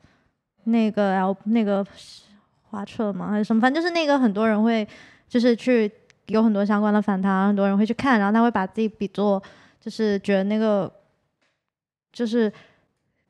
[0.65, 1.83] 那个 L 那个
[2.69, 3.31] 花车吗？
[3.31, 3.59] 还是什么？
[3.59, 4.87] 反正就是那个很多人会
[5.27, 5.91] 就是去
[6.27, 9.41] 有很多相关的反弹，很多人会去看，然后他会把自己比作
[9.81, 10.91] 就是觉得那个。
[12.11, 12.53] 就是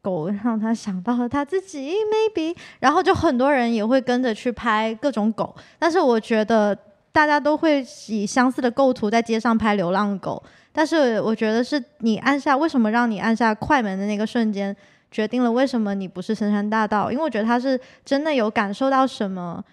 [0.04, 6.78] 狗让他想到了他自己，maybe，然后就很多人也会跟着去拍各种狗，但是我觉得
[7.12, 14.76] 大家都会以相似的构图在街上拍流浪狗，但是我觉得是你按下为什么让你按下快门的那个瞬间，
[15.10, 19.64] 决定了为什么你不是深山大道，因为我觉得他是真的有感受到什么。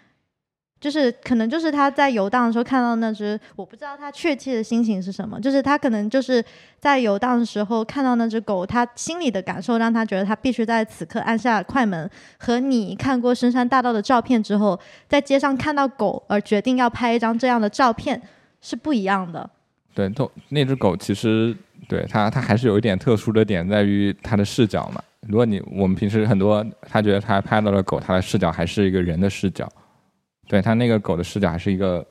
[0.80, 5.38] 就是可能就是他在游荡的时候看到那只，我不知道他确切的心情是什么。
[5.38, 6.42] 就是他可能就是
[6.78, 12.10] 在游荡的时候看到那只狗，他心里的感受让他觉得他必须在此刻按下快门。
[12.38, 18.20] 和你看过深山大道的照片之后，在街上看到狗而决定要拍一张这样的照片
[18.62, 19.48] 是不一样的。
[19.94, 21.54] 对，都那只狗其实
[21.88, 25.02] 对它它还是有一点特殊的点在于它的视角嘛。
[25.28, 29.68] 如果你我们平时很多他觉得他拍到了狗，他的视角还是一个人的视角。
[30.50, 32.04] 对它那个狗的视角还是一个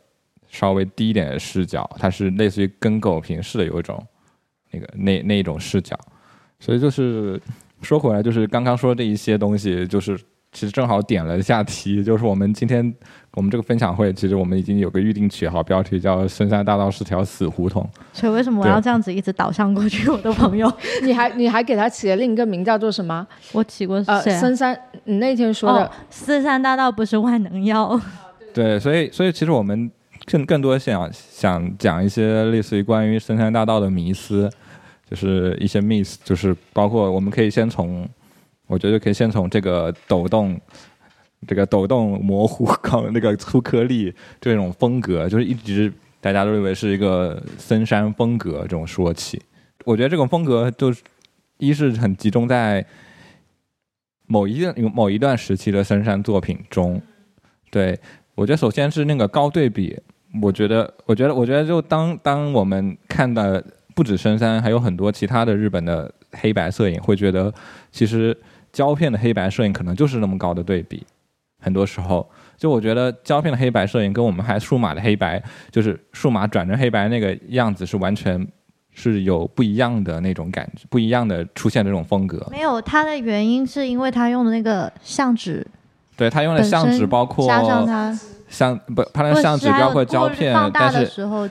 [0.47, 4.01] 稍微低一点的视角，它是类似于跟狗平视的有一种
[4.71, 5.99] 那个那那一种视角，
[6.57, 7.37] 所以就是
[7.81, 10.17] 说回来，就是刚刚说这一些东西，就是
[10.53, 12.95] 其实正好点了一下题，就是我们今天
[13.33, 17.85] 我们这个分享会，其实我们已经有个预定取好标题，叫“深山大道是条死胡同”。
[18.13, 20.09] 所以为什么我要这样子一直导向过去？
[20.09, 20.71] 我的朋友，
[21.03, 23.27] 你还你还给他起了另一个名叫做什么？
[23.51, 27.99] 我起过呃深山，你那天说的“深山大道不是万能药”。
[28.53, 29.89] 对，所以所以其实我们
[30.25, 34.49] 更更多想想讲一些类似于关于深山大道的迷思，
[35.09, 38.07] 就是一些 miss，就是包括我们可以先从，
[38.67, 40.59] 我觉得可以先从这个抖动
[41.47, 49.41] 这个抖动模糊、高那个粗颗粒这种风格，就是一直大家都认为是一个森山风格这种说起。
[49.85, 51.01] 我觉得这种风格就是
[51.59, 52.85] 一是很集中在
[54.25, 57.01] 某一段 某一段时期的森山作品中。
[57.71, 57.99] 对
[58.39, 59.99] 我觉得首先是那个高对比，
[60.41, 63.61] 我觉得我觉得我觉得就当当我们看的
[63.93, 67.53] 不止深山，还有很多其他的日本的黑白摄影，会觉得
[67.91, 68.35] 其实
[68.71, 71.05] 胶片的黑白摄影可能就是那么高的对比。
[71.61, 72.25] 很多时候，
[72.55, 78.47] 就我觉得胶片的黑白摄影跟我们还数码的黑白，就是数码转成黑白那个样子是完全
[78.93, 82.47] 是有不一样的那种感觉，不一样的出现这种风格。
[82.49, 85.67] 没有，它的原因是因为他用的那个相纸，
[86.19, 87.47] 对他用的相纸包括
[88.49, 91.05] 相不，他的相纸包括胶片，但是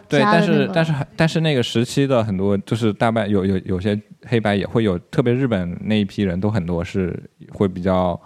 [0.09, 7.18] 对，但是但是但是那个时期的很多就是大半有有有些黑白也会有，特别日本那一批人都很多是
[7.52, 8.20] 会比较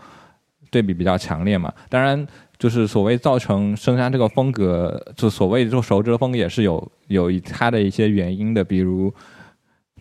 [0.68, 1.72] 对比比较强烈嘛。
[1.88, 2.26] 当然，
[2.59, 9.14] 就是所谓造成深山这个风格，就所谓就熟知的风格也是有有一它的一些原因的，比如。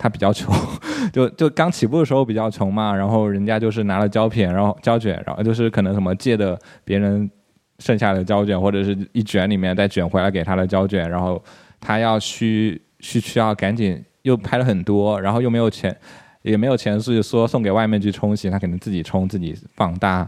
[0.02, 0.52] 他比较穷，
[1.14, 7.30] 就就刚起步的时候比较穷嘛，然后人家就是拿了胶片，然后胶卷，然后就是可能什么借的别人
[7.78, 11.40] 剩下的胶卷，或者是一卷里面再卷回来给他的胶卷，然后
[11.80, 15.96] 他要需需需要赶紧又拍了很多，然后又没有钱，
[16.42, 20.28] 也没有钱是说送给外面去冲洗，他可能自己冲自己放大，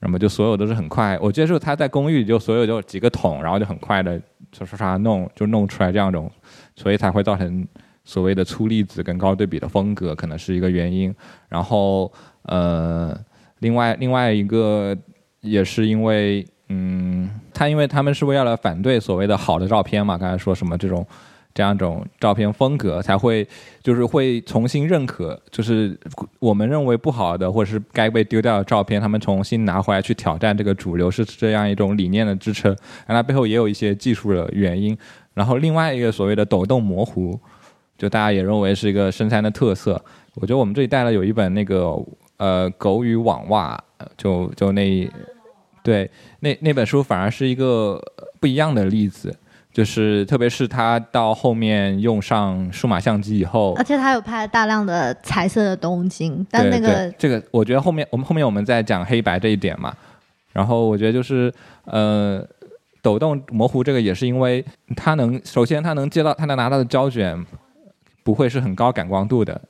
[0.00, 1.18] 那么就所有都是很快。
[1.20, 4.18] 我接受他在公寓就所有就几个桶，然后就很快的
[4.56, 6.30] 刷刷刷弄就弄出来这样种，
[6.74, 7.68] 所以才会造成。
[8.04, 11.14] 所谓的粗粒子跟高对比的风格可能是一个原因，
[11.48, 12.12] 然后
[12.42, 13.18] 呃，
[13.60, 14.94] 另外另外一个
[15.40, 21.06] 也是因为，嗯，他因为他们是为了反对所谓的好的照片嘛，刚才说什么这种
[21.54, 23.48] 这样一种照片风格才会
[23.82, 25.98] 就是会重新认可，就是
[26.40, 32.76] 我们认为不好的或者是该被丢掉的照片，他们重新拿回来去挑战这个主流，是这样一种理念的支撑，
[33.08, 34.94] 那它背后也有一些技术的原因，
[35.32, 37.40] 然后另外一个所谓的抖动模糊。
[37.96, 40.02] 就大家也认为是一个深山的特色。
[40.34, 41.94] 我觉得我们这里带了有一本那个
[42.36, 43.78] 呃狗与网袜，
[44.16, 45.10] 就就那
[45.82, 48.00] 对那那本书反而是一个
[48.40, 49.36] 不一样的例子，
[49.72, 59.94] 就是特别是他到后面用上数码相机以后，而且他有拍大量的彩色的东京，但那个这个我觉得后面我们后面我们在讲黑白这一点嘛，
[60.52, 61.52] 然后我觉得就是
[61.84, 62.46] 呃。
[63.04, 64.64] 抖动模糊这个也是因为
[64.96, 67.38] 他能，首先他能接到，他能拿到的胶卷
[68.24, 69.60] 不会是很高感光度的，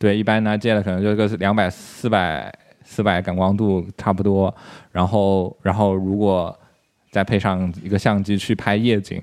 [0.00, 4.52] 对，一般拿借的可能就个两百、四百、四百感光度差不多。
[4.90, 6.58] 然后，然后如果
[7.10, 9.22] 再配上一个相机去拍夜景，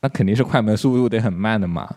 [0.00, 1.88] 那肯定是快门速度得很慢的嘛。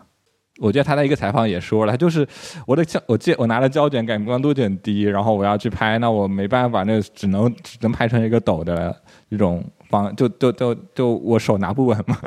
[0.59, 2.27] 我觉得他在一个采访也说了，就是
[2.67, 8.95] 我的胶，我借我拿的胶卷感光度就很低，然后我要去拍，那我没办法，那只能只能拍成一个抖的
[9.29, 12.17] 这种方，就就就就我手拿不稳嘛。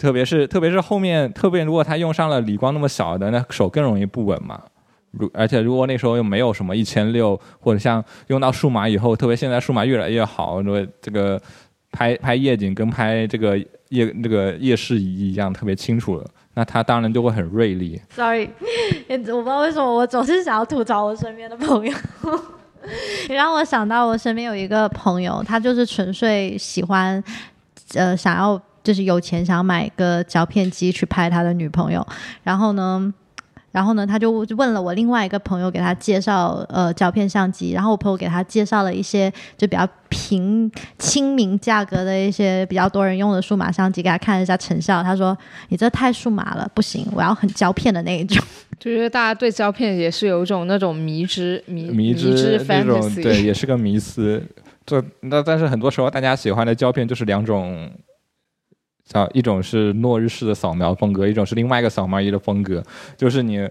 [0.00, 4.58] 特别是特别是后面，特别如果他用上了理光那么小的，那手更容易不稳嘛。
[5.10, 11.38] 如而且如果那时候又没有什么一千六，或者像用到数码以后，特别现在数码越来越好，说这个
[11.92, 13.58] 拍拍夜景跟拍这个
[13.90, 16.24] 夜这个夜视仪一样，特别清楚了。
[16.54, 18.00] 那他当然就会很锐利。
[18.10, 18.48] Sorry，
[19.08, 21.92] 我不知道为什么我总是想要吐槽我身边的朋友。
[23.28, 27.22] 你 让我想到我身边有一个朋友，他就是纯粹喜欢，
[27.94, 32.06] 呃，想要就是有钱想买个胶片机去拍他的女朋友，
[32.42, 33.12] 然后呢。
[33.72, 45.38] 然后呢，他就问了我另外一个朋友，给他介绍呃胶片相机，然后我朋友给他介绍了一些就比较平亲民价格的一些比较多人用的数码相机，给他看了一下成效，他说
[45.68, 48.44] 你这太数码了，不行，我要很胶片的那一种。
[48.76, 54.42] 就是大家对胶片也是有一种那种迷之迷迷之 之那种 fantasy，对，也是个迷思。
[54.84, 57.88] 这那但是很多时候大家喜欢的胶片就是两种，
[59.12, 62.80] 叫一种是诺日式的扫描风格，一种是另外一个扫描仪的风格，
[63.16, 63.68] 就是你。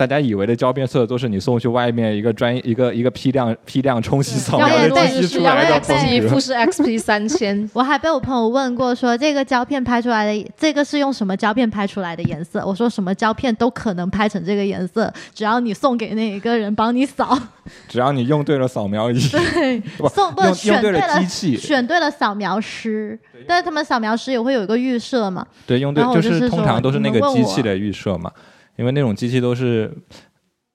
[0.00, 6.40] 大家以为的胶片色都是你送去外面一个专一个一个批量批量冲洗扫描对的对机器出来的风 XP 格富。
[6.40, 12.64] 士 XP 三千， 我还被我朋友问过说，这个胶片拍出来的这个是用什么胶片拍出来的颜色？
[12.66, 17.38] 我说什么胶片都可能拍成这个颜色，只要你送给那一个人帮你扫，
[17.86, 28.32] 只要你用对了扫描仪， 对，不送不用用对选对了机器，选对了扫描师，但是他们扫描师也会有一个预设嘛，对，用对就是通常都是那个机器的预设嘛，
[28.80, 29.94] 因为那种机器都是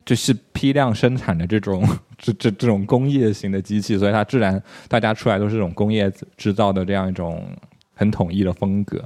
[0.06, 1.84] 就是批量生产的这种
[2.20, 7.44] 这这这种工业型的机器，所以它自然大家出来都是这种工业制造的这样一种
[7.96, 9.04] 很统一的风格。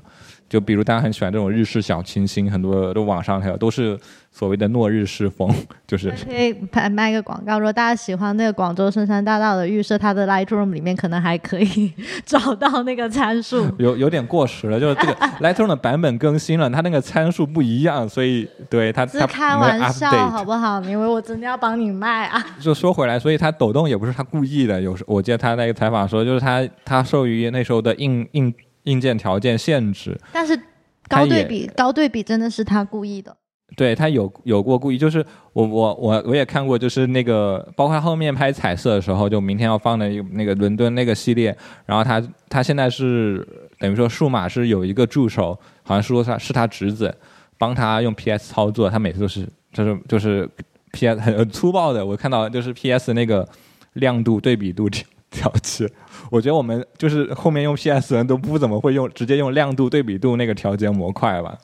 [0.50, 3.98] 就比如大家很喜欢这种日式小清新，很多都网上还有都是
[4.32, 5.54] 所谓的诺日式风，
[5.86, 11.94] 就是可以拍卖个广告，如果大家喜欢那个广州深山大道的预设，它的 Lightroom 里面可能还可以
[12.26, 13.68] 找到那个参数。
[13.78, 20.80] 有有点过时了，就是这个 Lightroom 的版本更新了，它那个参数不一样，所以对它它是开玩笑好不好？
[20.80, 22.44] 你以为我真的要帮你卖啊？
[22.60, 24.82] 就说回来，所以它抖动也不是他故意的。
[24.82, 28.52] 有时我记得他那个采访说，就是他他受于那时候的硬硬
[28.84, 30.60] 硬件条件限制，但是
[31.08, 33.36] 高对比，高对比真的是他故意的。
[33.78, 35.24] 对他有有过故意，就是
[35.54, 41.56] 我我我我也看过，就是那个包括他后面拍彩色的时候，就明天要放的那个伦敦那个系列，
[41.86, 47.16] 然后他他现在是等于说数码是有一个助手，好像是说他是他侄子
[47.60, 50.50] 帮他用 PS 操作，他每次都是就是就是
[50.92, 53.48] PS 很很粗暴的，我看到就是 PS 那个
[53.94, 55.88] 亮度对比度调调节，
[56.30, 61.58] 我觉得我们就是后面用 PS 人都不怎么会用直接用亮度对比度那个调节模块吧。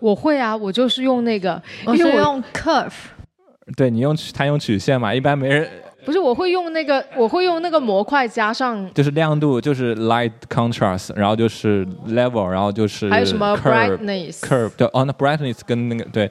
[0.00, 2.92] 我会啊，我就是用那个，我因为我是用 Curve，
[3.76, 5.66] 对你用他用曲线嘛，一般没人
[6.04, 16.30] 不是我会用那个，我会用那个模块加上就是亮度，就是 light contrast，然后就是 level，然后就是还有什么 curve brightness，curve，对，哦，那 brightness 跟那个对，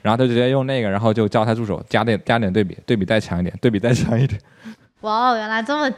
[0.00, 4.40] 然后他就直接用那个，然后就叫他助手加点加点对比，对比再强一点，对比再强一点。
[5.00, 5.90] 哇哦，原来这么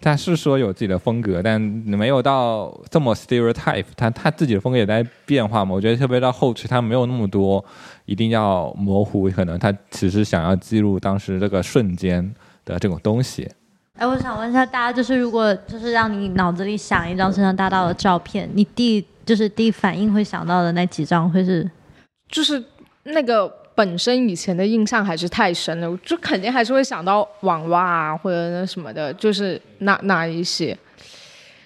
[0.00, 5.74] 他是说有自己的风格，但没有到这么 stereotype，他他自己的风格也在变化嘛。
[5.74, 7.64] 我觉得特别到后期，他没有那么多
[8.04, 12.34] 一定要模糊，可能他只是想要记录当时这个瞬间
[12.64, 13.48] 的这种东西。
[13.96, 21.68] 哎，我想问一下大家，就是如果就是让你脑子里想一张深山大道的照片，你第就是第一反应会想到的那几张会是？
[22.28, 22.62] 就是
[23.04, 30.76] 那个本身以前的印象还是太深了，就肯定还是会想到网袜啊或者那什么的，就是那那一些，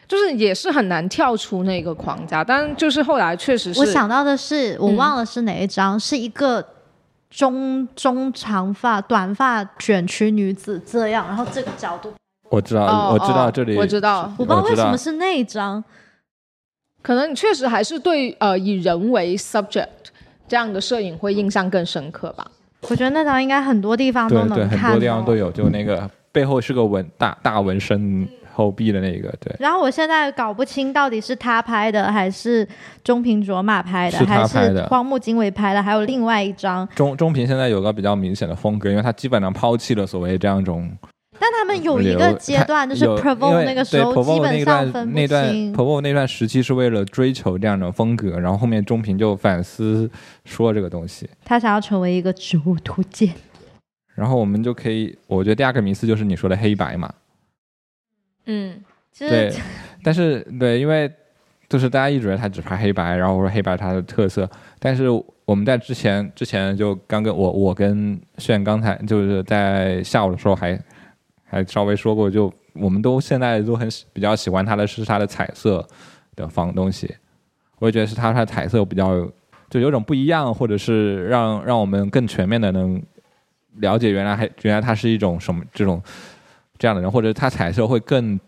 [0.07, 2.45] 就是也是很难跳出那个框架。
[2.45, 6.63] 但就是后来确实是，我想到的是，我嗯忘了是哪一张，是一个
[7.31, 12.13] 中中长发、短发卷曲女子这样，然后这个角度，
[12.51, 15.83] 我知道，哦我知道哦这里，我知道，我不知道为什我知道么是那一张。
[17.01, 20.02] 可能你确实还是对呃以人为 subject
[20.53, 22.47] 这样的摄影会印象更深刻吧。
[22.83, 29.57] 我觉得那张应该很多地方都对对，能看很多地方都有，就那个背后是个纹大大纹身后臂的那个，对。
[29.59, 32.69] 然后我现在搞不清到底是他拍的，还是
[33.03, 36.87] 中平卓玛拍的，是他还是荒木经惟拍的，还有另外一张。
[36.95, 40.87] 中中平现在有个比较明显的风格，因为他基本上抛弃了所谓这样一种
[41.43, 45.75] 但他们有一个阶段，就是 Provo 那个时候，基本上分不那段清。
[45.75, 50.09] Provo 那段时期是为了追求这样的风格，然后后面中平就反思
[50.45, 53.35] 说这个东西，他想要成为一个植物图鉴。
[54.15, 57.13] 然后我们就可以，我觉得第二个迷思就是你说的黑白嘛，
[58.47, 58.79] 嗯，
[59.11, 59.53] 其对，
[60.05, 61.11] 但是对，因为
[61.69, 65.09] 就是大家一直觉得他只拍黑白，然后我说黑白它的特色，但是
[65.45, 70.79] 我们在之前之前就刚跟我我跟炫刚才就是在下午的时候还
[71.53, 75.87] 还稍微说过，就我们都现在都很喜比较喜欢它的是它的彩色
[76.35, 77.15] 的方东西，
[77.79, 79.31] 我也觉得是它它的彩色比较
[79.69, 83.03] 就有种不一样，或者是让让我们更全面的能
[83.77, 86.03] 了解原来还原来他是一种什么这种
[86.79, 88.41] 这样的人，或者他彩色会更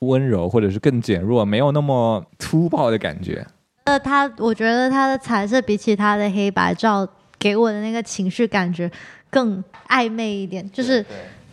[0.00, 3.46] 温柔，或者是更减弱，没有那么粗暴的感觉。
[3.84, 7.08] 呃，他我觉得他的彩色比起他的黑白照
[7.38, 8.90] 给我的那个情绪感觉
[9.30, 11.06] 更暧昧一点，就是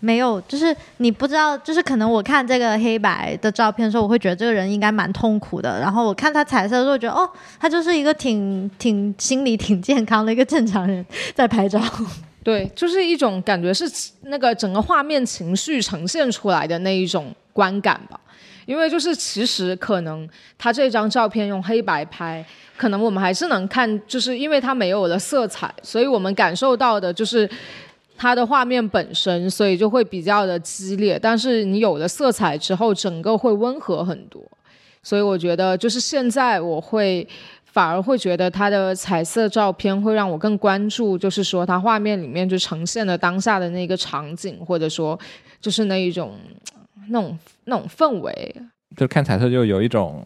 [0.04, 11.82] 没有，就是你不知道，就是可能我看这个黑白的照片的时候，我会觉得这个人应该蛮痛苦的，然后我看他彩色的时候，觉得哦，他就是一个挺挺心理挺健康的一个正常人在拍照。
[12.44, 13.90] 对，就是一种感觉是
[14.24, 18.20] 那个整个画面情绪呈现出来的那一种观感吧。
[18.66, 20.28] 因为就是其实可能
[20.58, 22.46] 他这张照片用黑白拍，
[22.76, 27.50] 可能我们还是能看，就是因为它没有了色彩，所以我们感受到的就是
[28.18, 31.20] 它的画面本身，所以就会比较的激烈。
[31.20, 34.42] 但是你有了色彩之后，整个会温和很多。
[35.02, 37.28] 所以我觉得就是现在我会
[37.66, 45.20] 反而会觉得它的彩色照片会让我更关注，就是说它画面里面就呈现了当下的那个场景，或者说
[45.60, 46.38] 就是那一种
[47.10, 48.56] 那种那种氛围。
[48.96, 50.24] 就看彩色就有一种，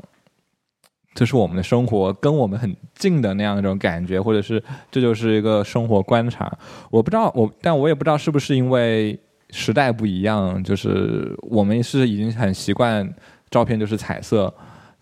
[1.18, 6.56] 就是我们的生活跟我们很近的那样一种感觉，或者是这就是一个生活观察。
[6.92, 13.12] 我不知道我，但我也不知道是不是因为时代不一样，就是我们是已经很习惯
[13.50, 14.54] 照片就是彩色。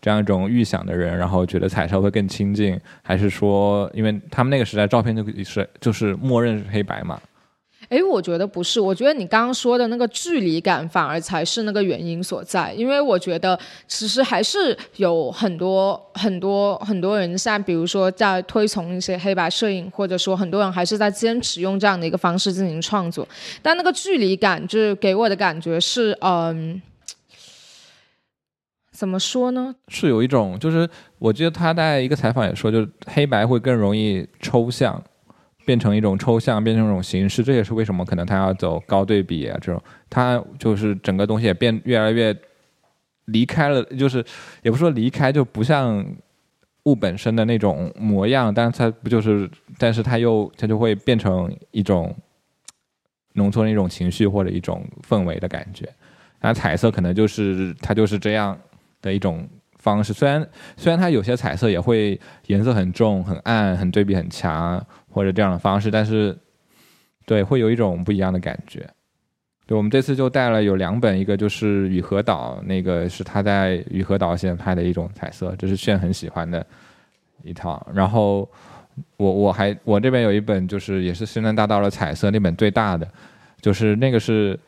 [0.01, 7.19] 这样一种预想的人，然后觉得彩色会更亲近，还是说，因为他们那个时代照片就是就是默认是黑白嘛？
[7.89, 13.57] 哎，我觉得不是，我觉得你刚刚说的那个距离感反而才是那个原因所在，因为我觉得
[13.87, 23.27] 其实还是有很多很多很多人像，比如说在推崇一些黑白摄影，或者说很多人还是在坚持用这样的一个方式进行创作，
[23.61, 26.81] 但那个距离感就是给我的感觉是，嗯，
[28.91, 29.75] 怎么说呢？
[29.89, 35.03] 是有一种，就是我记得他在一个采访也说，就是黑白会更容易抽象。
[35.65, 42.35] 变成一种抽象，变成一种形式，这也是为什么可能他要走高对比啊，这种他就是整个东西也变越来越
[43.25, 44.23] 离开了，就是
[44.61, 46.05] 也不说离开，就不像
[46.83, 49.49] 物本身的那种模样，但是它不就是，
[49.79, 52.15] 但是它又它就会变成一种
[53.33, 55.91] 浓缩的一种情绪或者一种氛围的感觉，
[56.41, 58.55] 那彩色可能就是它就是这样
[59.01, 59.49] 的一种
[59.79, 60.47] 方式，虽然
[60.77, 64.85] 虽然它有些彩色也会颜色很重、很暗、很对比很强。
[65.15, 66.37] 或者这样的方式，但是，
[67.25, 68.85] 对，会有一种不一样的感觉。
[69.65, 76.67] 对，我们这次就带了有两本，一个就是雨荷岛，那个是他在雨荷岛现在拍的一种彩色，这是炫很喜欢的
[77.43, 77.87] 一套。
[77.93, 78.47] 然后
[79.15, 83.07] 我我还我这边有一本，就是也是深圳大道的彩色，那本最大的，
[83.61, 84.59] 就是那个是，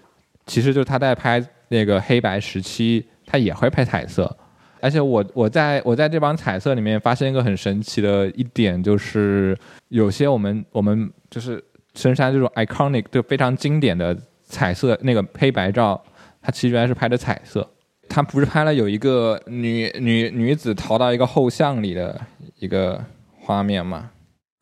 [0.45, 4.33] 其实就是他在拍那个黑白时期，他也会拍彩色。
[4.79, 9.57] 而且我我在我在这帮彩色里面发现一个很神奇的一点，就是
[9.89, 11.63] 有些我们我们就是
[11.95, 16.01] 深山这种 iconic 就非常经典的彩色那个黑白照，
[16.41, 17.67] 它其实原来是拍的彩色。
[18.09, 22.19] 它不是拍了有一个女女女子逃到一个后巷里的
[22.59, 23.03] 一个
[23.41, 24.11] 画面吗？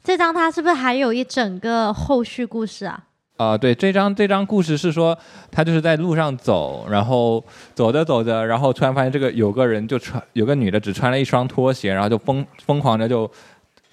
[0.03, 3.04] 这张它是不是还有一整个后续故事啊？
[3.37, 5.17] 啊，对，这张这张故事是说，
[5.51, 13.29] 他就是在路上走，然后走着走着，然后突然发现这个有个人就穿，有个女的只穿了一双拖鞋，然后就疯疯狂的就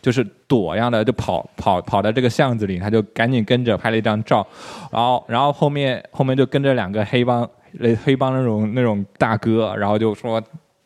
[0.00, 4.46] 就是躲样的就跑跑跑到这个巷子里，他就赶紧跟着拍了一张照，
[4.92, 7.48] 然后然后后面后面就跟着两个黑帮
[8.04, 10.40] 黑帮那种那种大哥，然后就说。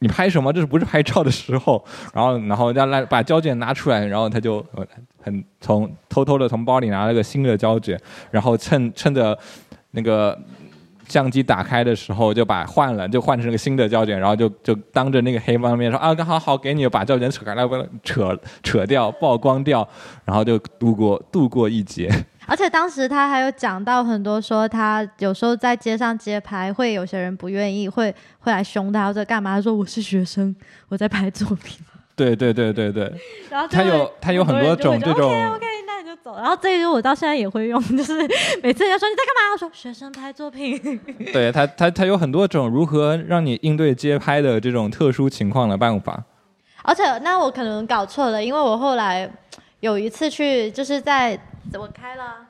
[0.06, 0.52] 你拍什么？
[0.52, 1.84] 这是不是拍照的时候？
[2.14, 4.64] 然后，然后让来把胶卷拿出来，然后他就
[5.20, 8.00] 很从偷偷的从包里拿了个新的胶卷，
[8.30, 9.36] 然后趁趁着
[9.90, 10.38] 那个
[11.08, 17.66] 相机打开的时候就把换了，就换成个新的胶卷，然后就就当着那个黑帮面说啊，刚好好给你把胶卷扯开来，
[18.02, 19.86] 扯扯掉曝光掉，
[20.24, 22.10] 然后就度过度过一劫。
[22.48, 29.56] 而且当时他还有讲到很多，说他有时候在街上街拍，会有些人不愿意，会会来凶他或者干嘛。
[29.56, 30.54] 他说我是学生，
[30.88, 31.78] 我在拍作品。
[32.14, 33.12] 对对对对对。
[33.50, 35.30] 然后他有他有很多种这种。
[36.06, 36.36] 就走。
[36.36, 38.14] 然后这一句我到现在也会用， 就是
[38.62, 40.78] 每次人家说你在干嘛，我说学生拍作品。
[41.32, 46.22] 对他他他有很多种如何让你应对街拍的这种特殊情况的办法。
[46.82, 49.28] 而且那我可能搞错了，因为我后来
[49.80, 51.38] 有一次去就是在。
[51.74, 52.45] 我开了，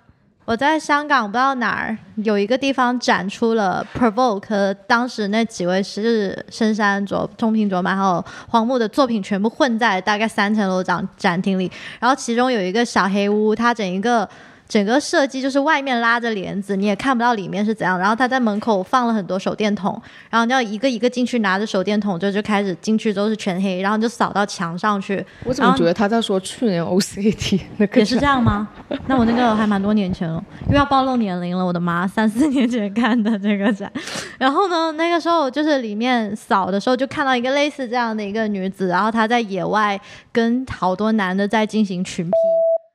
[0.47, 14.27] 我在香港不知道哪儿有一个地方展出了 Provoke，当时那几位是深山卓、中平卓玛还有黄木的作品全部混在大概三层楼展展厅里，然后其中有一个小黑屋，它整一个。
[14.69, 17.99] 整个设计就是外面拉着帘子，你也看不到里面是怎样。
[17.99, 25.25] 然后他在门口放了很多手电筒，然后你要一个一个进去拿着手电筒，就就开始进去都是全黑，然后就扫到墙上去。
[25.45, 28.69] 我怎么觉得他在说去年 OCT 那个也是这样吗？
[29.07, 31.65] 那我那个还蛮多年前了，又要暴露年龄了。
[31.65, 33.91] 我的妈，三四年前看的这个展。
[34.39, 40.01] 然后呢，那个时候就是里面扫的时候，就看到一个类似这样的一个女子，然后她在野外
[40.33, 42.33] 跟好多男的在进行群 P。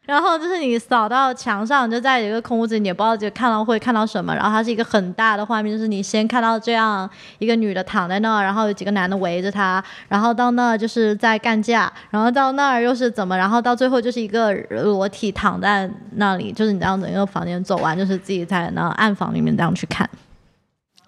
[0.07, 4.35] 然后就是你扫到墙上，就在一个空屋子，你也不知道就看到会看到什么。
[4.35, 20.09] 然后它是一个很大的画面，就是你先看到这样一个女的躺在那儿，然后有几个男的围着她，然后到那儿就是在干架，然后到那儿又是怎么，然后到最后就是一个裸体躺在那里，就是你这样整个房间走完，就是自己在那暗房里面这样去看。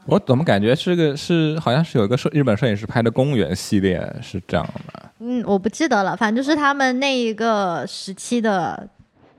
[0.05, 5.09] 我怎么感觉是个是好像是有一个摄日本摄影师拍的公园系列是这样的？
[5.19, 8.87] 嗯，我不记得了，反正就是他们那一个时期的。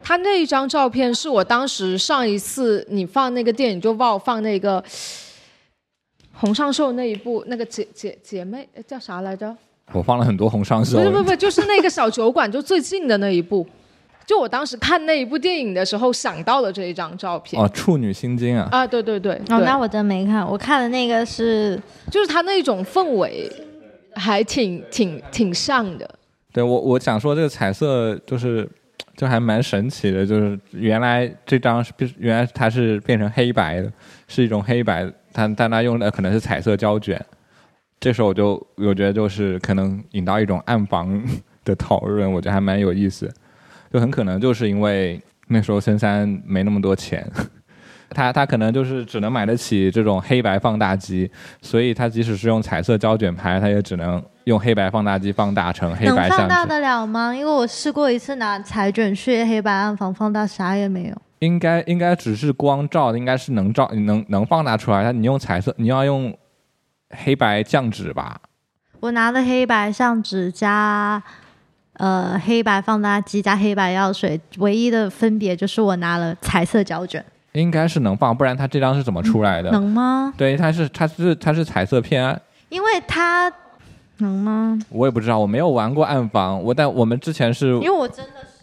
[0.03, 4.85] 他那一张照片是我当时上一次你放那个电影就帮我放那个
[6.33, 9.57] 红上秀那一部那个姐姐姐妹叫啥来着？
[9.93, 10.99] 我放了很多红上秀。
[11.03, 13.67] 不不不，就是那个小酒馆就最近的那一部。
[14.27, 17.63] 就我当时看那一部电影的时候想到了这一张照片。
[17.63, 18.69] 哦，处女心经啊！
[18.71, 19.35] 啊，对对对。
[19.49, 23.51] 哦，那我真没看，我看的那个是，就是他那种氛围，
[24.15, 26.09] 还挺挺挺像的。
[26.53, 28.69] 对我我想说这个彩色就是。
[29.17, 33.89] 就还蛮神奇的，就是原来这张是原来它是变成黑白的，
[34.27, 37.25] 是一种黑白，它但它用的可能是彩色胶卷。
[38.01, 41.25] 这时候我就我觉得就是可能引到一种暗房
[41.65, 43.33] 的讨论，我觉得还蛮有意思。
[43.95, 47.25] 就很可能就是因为那时候深山没那么多钱，
[48.11, 51.31] 他他可能就是只能买得起这种黑白放大机，
[51.63, 56.37] 所以他即使是用彩色胶卷拍，他也只能用黑白放大机放大成黑白相纸。
[56.39, 57.33] 放大得了吗？
[57.33, 61.17] 因为我试过一次拿彩卷去黑白暗房放大，啥也没有。
[61.39, 65.05] 应该应该只是光照，应该是能照能能放大出来。
[65.05, 66.37] 但你用彩色，你要用
[67.11, 68.41] 黑白酱纸吧？
[68.99, 71.23] 我拿的黑白相纸加
[71.95, 79.71] 呃黑白放大机加黑白药水，唯一的分别就是我拿了彩色胶卷，应该是能放，不然它这张是怎么出来的？
[79.71, 80.33] 能吗？
[80.37, 82.39] 对，它是它是它是彩色片啊，
[82.69, 83.53] 因为它
[84.19, 84.79] 能吗？
[84.91, 88.54] 我也不知道，我没有玩过暗房，我但我们之前是因为我真的试过，我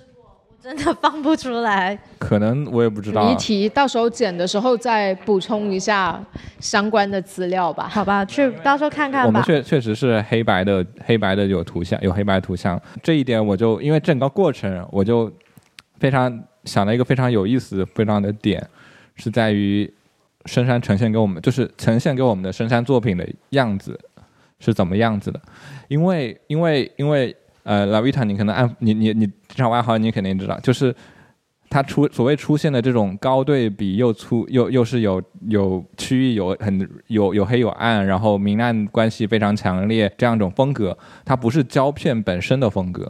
[0.62, 1.98] 真的放不出来。
[2.20, 6.24] 可能我也不知道谜，题，到时候剪的时候再补充一下
[6.60, 7.88] 相关的资料吧。
[7.90, 9.28] 好吧，去到时候看看吧。
[9.28, 12.80] 我们确确实是黑白的，黑白的有图像，有黑白图像。
[13.02, 15.32] 这一点我就因为整个过程，我就
[16.00, 18.64] 非常想了一个非常有意思、非常的点，
[19.16, 19.92] 是在于
[20.46, 24.00] 深山呈现给我们，就是呈现给我们的深山作品的样子
[24.60, 25.42] 是怎么样子的。
[25.88, 30.96] 因为因为因为呃，拉维塔，你可能按你你你这场外号你肯定知道，就是。
[31.74, 43.10] 它出所谓出现的这种高对比又粗又又是有有区域有很有有黑有暗，然后明暗关系非常强烈这样一种风格，它不是胶片本身的风格，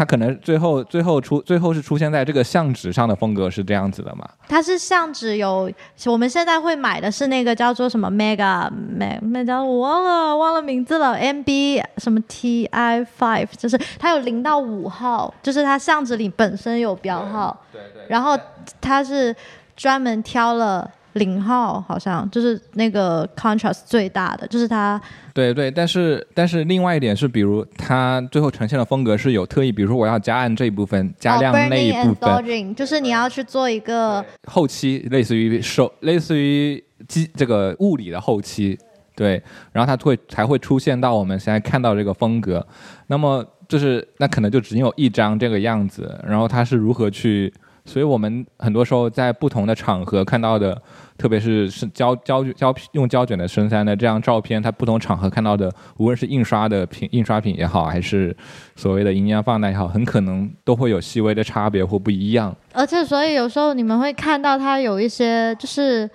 [0.00, 4.26] 它可能最后最后出最后是出现在这个相纸上的风格是这样子的嘛？
[4.48, 5.70] 它是相纸有，
[6.06, 18.06] 我们现在会买的是那个叫做什么 Mega Meg 那叫我忘了忘了名字了，MB 什么 TI Five，就是它有零到五号，就是它相纸里本身有标号，对对。
[18.08, 18.34] 然后
[18.80, 19.36] 它是
[19.76, 25.00] 专门挑了零号，好像就是那个 contrast 最大的，就是它
[25.34, 38.78] 对对，但是但是另外一点是，比如它最后呈现的风格是有特意，比如说我要加暗这一部分，加亮哦那一部分，dodging，就是你要去做一个后期类似于手，类似于机这个物理的后期，
[39.16, 39.42] 对，
[39.72, 42.64] 然后它会才会出现到我们现在看到这个风格。
[43.08, 47.52] 那么就是那可能就只有一张这个样子，然后它是如何去？
[47.90, 50.80] 所以我们很多时候在不同的场合看到的，
[51.18, 58.34] 特别是是胶胶胶用胶卷的深山的这样照片，它不同场合看到的，无论是印刷的品印刷品也好，还是
[58.76, 62.54] 所谓的银样放大也好，很可能都会有细微的差别或不一样。
[62.72, 66.08] 而且，所以有时候你们会看到它有一些，就是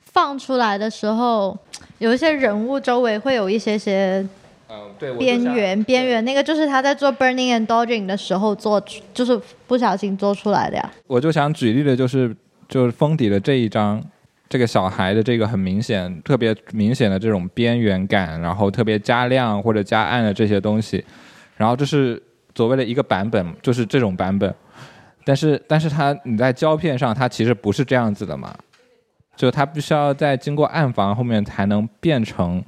[0.00, 1.56] 放出来的时候，
[1.96, 4.22] 有一些人物周围会有一些些
[4.72, 8.80] 嗯，对，边缘，边缘那个就是他在做 burning and dodging 的时候做，
[9.12, 10.90] 就是不小心做出来的呀。
[11.08, 12.34] 我就想举例的就是
[12.68, 14.00] 就是封底的这一张，
[14.48, 21.04] 这个小孩的这个很明显、特别明显的这种边缘感，然后特别加亮或者加暗的这些东西，
[21.56, 22.22] 然后这是
[22.54, 24.54] 所谓的一个版本，就是这种版本。
[25.24, 28.54] 但是但是它你在胶片上，它其实不是这样子的嘛，
[29.36, 32.62] 就它必须要在经过暗房后面才能变成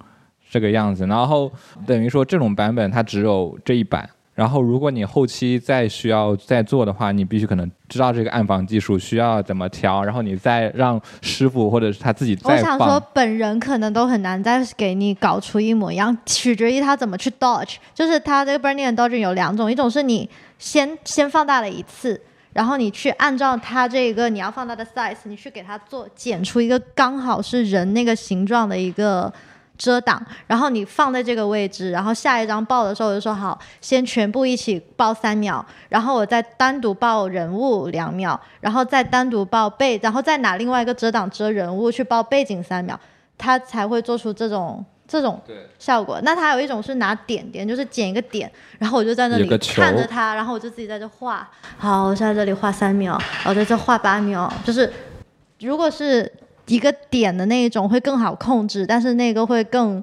[0.53, 1.51] 这个样子，然后
[1.87, 4.07] 等于说这种版本它只有这一版。
[4.35, 17.77] 然后，如果你后期再需要再做的话，你必须可能知道这个暗房技术需要怎么调，然后你再让师傅或者是他自己再我想说。，本人可能都很难再给你搞出一模一样，取决于他怎么去 dodge。
[17.95, 20.29] 就是他这个 burning and dodging 有两种，一种是你
[20.59, 22.19] 先先放大了一次，
[22.55, 29.31] 然后你去按照它这个你要放大的 size，你去给它做剪出一个刚好是人那个形状的一个
[29.79, 42.99] 遮挡，然后你放在这个位置，然后下一张报的时候我就说好，先全部一起报三秒，然后我再单独报人物两秒，然后再单独报背，然后再拿另外一个遮挡遮人物去报背景三秒，
[43.37, 45.43] 它才会做出这种这种
[45.79, 46.21] 效果。
[46.23, 51.51] 那它有一种是拿点点，就是剪一个点，然后我就在那里看着它，然后我就自己在这画。
[51.77, 54.93] 好，我现在这里画三秒，我在这画八秒，就是
[55.59, 56.31] 如果是
[56.67, 60.03] 一个点的那一种会更好控制，但是那个会更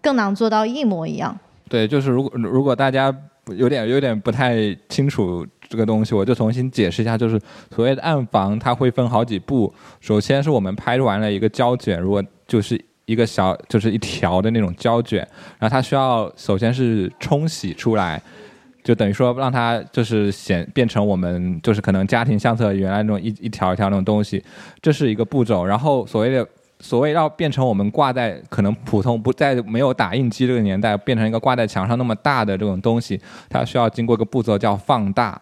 [0.00, 1.36] 更难做到一模一样。
[1.68, 3.14] 对，就是如果如果大家
[3.46, 7.40] 有点有点不太清楚这个东西，我就重新解释一下，就是
[7.74, 9.72] 所谓的暗房，它会分好几步。
[10.00, 15.18] 首先是我们拍完了一个胶卷，如果就是一个小就是一条的那种胶卷，
[15.58, 18.22] 然后它需要首先是冲洗出来。
[18.84, 24.44] 就等于说让它就是显变成我们就是可能家庭相册原来那种一一条一条那种东西，
[24.82, 25.64] 这是一个步骤。
[25.64, 26.46] 然后所谓的
[26.80, 33.18] 所谓要变成我们挂在可能普通不在没有打印机这个年代变成一个挂在墙上那么大的这种东西，
[33.48, 35.40] 它需要经过一个步骤叫放大。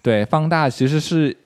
[0.00, 1.36] 对，放大其实是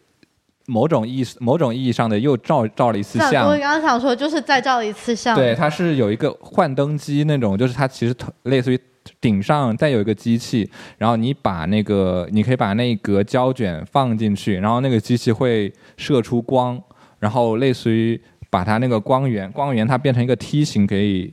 [0.66, 3.50] 某种意思某种意义上的又照照了一次相我。
[3.52, 5.34] 刚刚想说，就是再照一次相。
[5.34, 8.78] 对，它是有一个幻灯机那种，就是它其实头类似于
[9.20, 16.80] 顶上再有一个机器，然后你把那个你可以把那一格胶卷放进去，然后那个机器会射出光，
[17.18, 21.32] 然后类似于把它那个光源，光源它变成一个梯形，可以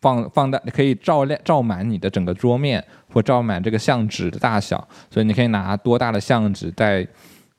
[0.00, 4.86] 放放大，可以照亮照满你的整个桌面，或照满这个相纸的大小。
[5.10, 7.06] 所以你可以拿多大的相纸，在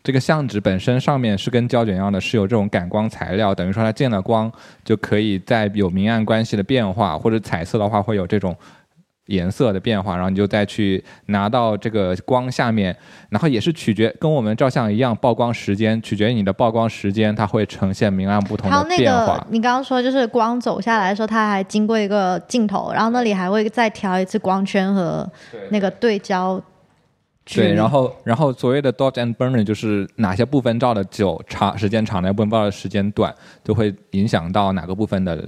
[0.01, 4.51] 这个相纸本身上面是跟胶卷一样的，是有这种感光材料，等于说它见了光
[4.83, 8.55] 就可以在有明暗关系的变化，或者彩色的话会有这种。
[9.27, 12.95] 颜色的变化，然后你就再去拿到这个光下面，
[13.29, 19.45] 然后也是取决跟我们照相一样，曝光时间取决于你的曝光时间，它会呈现明暗不同的变化。
[19.49, 25.29] 你刚刚说就是光走下来的时候，它还经过一个镜头，然后那里还会再调一次光圈和
[25.69, 26.61] 那个对焦。
[27.45, 35.45] 对，然后然后所谓的 dot and burn 就是哪些部分照的久长时间长，哪部分照的时间短，就会影响到哪个部分的。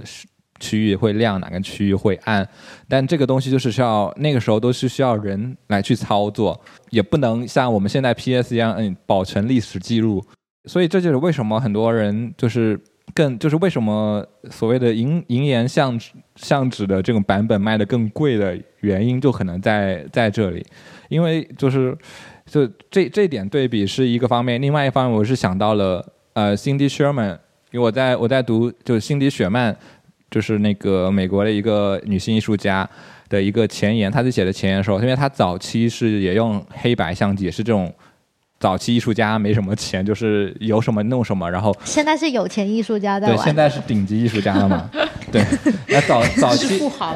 [0.59, 2.47] 区域会亮，哪个区域会暗，
[2.87, 6.59] 但这个东西就是需要那个时候都是需要人来去操作，
[6.91, 10.23] 也不能像我们现在 PS 一样，嗯，保存历史记录。
[10.65, 12.79] 所以这就是为什么很多人就是
[13.13, 20.65] 更就是为什么所谓的银银盐相纸相纸的这种版本卖的更贵的原因，就可能在在这里。
[21.09, 21.95] 因为就是
[22.45, 26.03] 就这这点对比是一个方面，另外一方面我是想到了
[26.33, 27.37] 呃，Cindy Sherman，
[27.71, 29.77] 因为我在我在读就是辛迪雪曼。
[30.35, 32.85] 就是那个美国的一个女性艺术家
[33.29, 37.89] 的一个前言，她自己写的前言说，因为她早期是也用黑白相机，也是这种
[38.59, 44.89] 早期艺术家没什么钱，就是有什么弄什么，然后现在是有钱艺术家的，对，现在是顶级艺术家了嘛，
[45.31, 45.41] 对，
[45.87, 47.15] 那早 早期不好，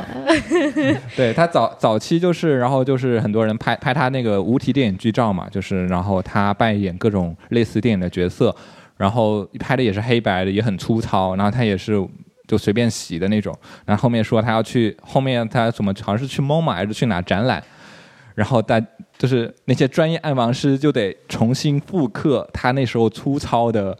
[1.17, 8.55] 对他早早期就是，然后就是很多人拍拍他那个无题电影剧照嘛，就是然后他扮演各种类似电影的角色，
[8.95, 12.01] 然后拍的也是黑白的，也很粗糙，然后他也是。
[12.49, 17.63] 就随便洗的那种，然后后面说他要去后面他怎么好像是去 MoMA 还是去哪展览，
[18.33, 18.81] 然后大
[19.17, 23.95] 就是那些专业暗房师就得重新复刻他那时候粗糙的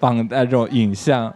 [0.00, 1.32] 放那种影像。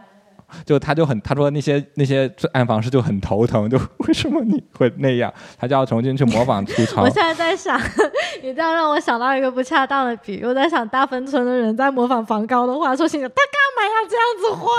[0.63, 3.77] 就他就很他说那些那些暗房师就很头疼，就
[4.07, 5.33] 为什么你会那样？
[5.59, 7.01] 他就要重新去模仿粗糙。
[7.03, 7.77] 我现在在想，
[8.41, 10.45] 你这样让我想到一个不恰当的比喻。
[10.45, 14.71] 我在想大芬村的人在模仿梵高的画，说：“心里他干嘛要这样子画？”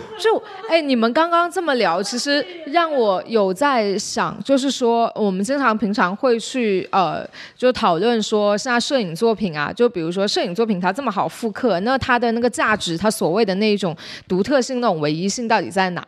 [0.18, 13.96] 就哎，你们刚刚这么聊，其实让我有在想，就是说我们经常平常会去呃，就讨论说，像摄影作品啊，就比如说摄影作品它这么好复刻，那它的那个价值，它所谓的那一种
[14.28, 16.04] 独特性、那种唯一性到底在哪？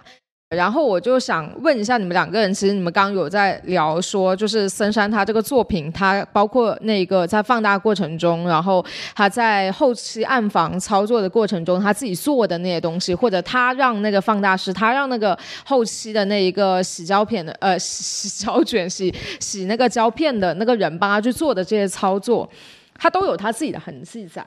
[0.54, 8.84] 然后我就想问一下你们两个人，其实你们刚有在聊说，就是森山他这个作品，他包括那个在放大过程中，然后
[9.16, 22.48] 他在后期暗房操作的过程中，他自己做的那些东西，或者他让那个放大师，他让那个后期的那一个洗胶片的呃 洗胶卷洗洗那个胶片的那个人帮他去做的这些操作，
[22.94, 24.46] 他都有他自己的痕迹在。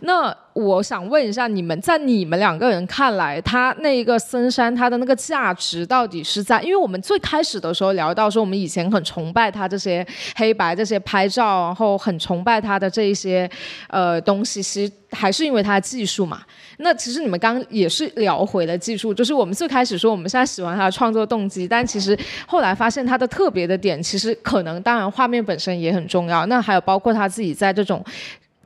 [0.00, 6.62] 那我想问一下，你们在你们两个人看来，他那个森山他的那个价值到底是在？
[6.62, 13.48] 因为我们最开始的时候聊到说，我们以前很崇拜他这些黑白这些拍照，然后很崇拜他的这一些
[13.88, 16.42] 呃东西，其实还是因为他技术嘛。
[16.78, 28.04] 那其实你们刚也是聊回了技术，就是我们最开始说我们现在喜欢他的创作动机，但其实后来发现他的特别的点，其实可能当然画面本身也很重要，那还有包括他自己在这种。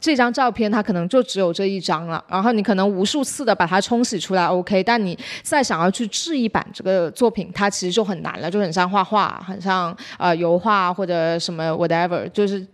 [0.03, 12.67] 这张照片它可能就只有这一张了，然后你可能无数次的把它冲洗出来，OK，但你再想要去制一版这个作品，它其实就很难了，就很像画画，很像呃油画或者什么 whatever，就是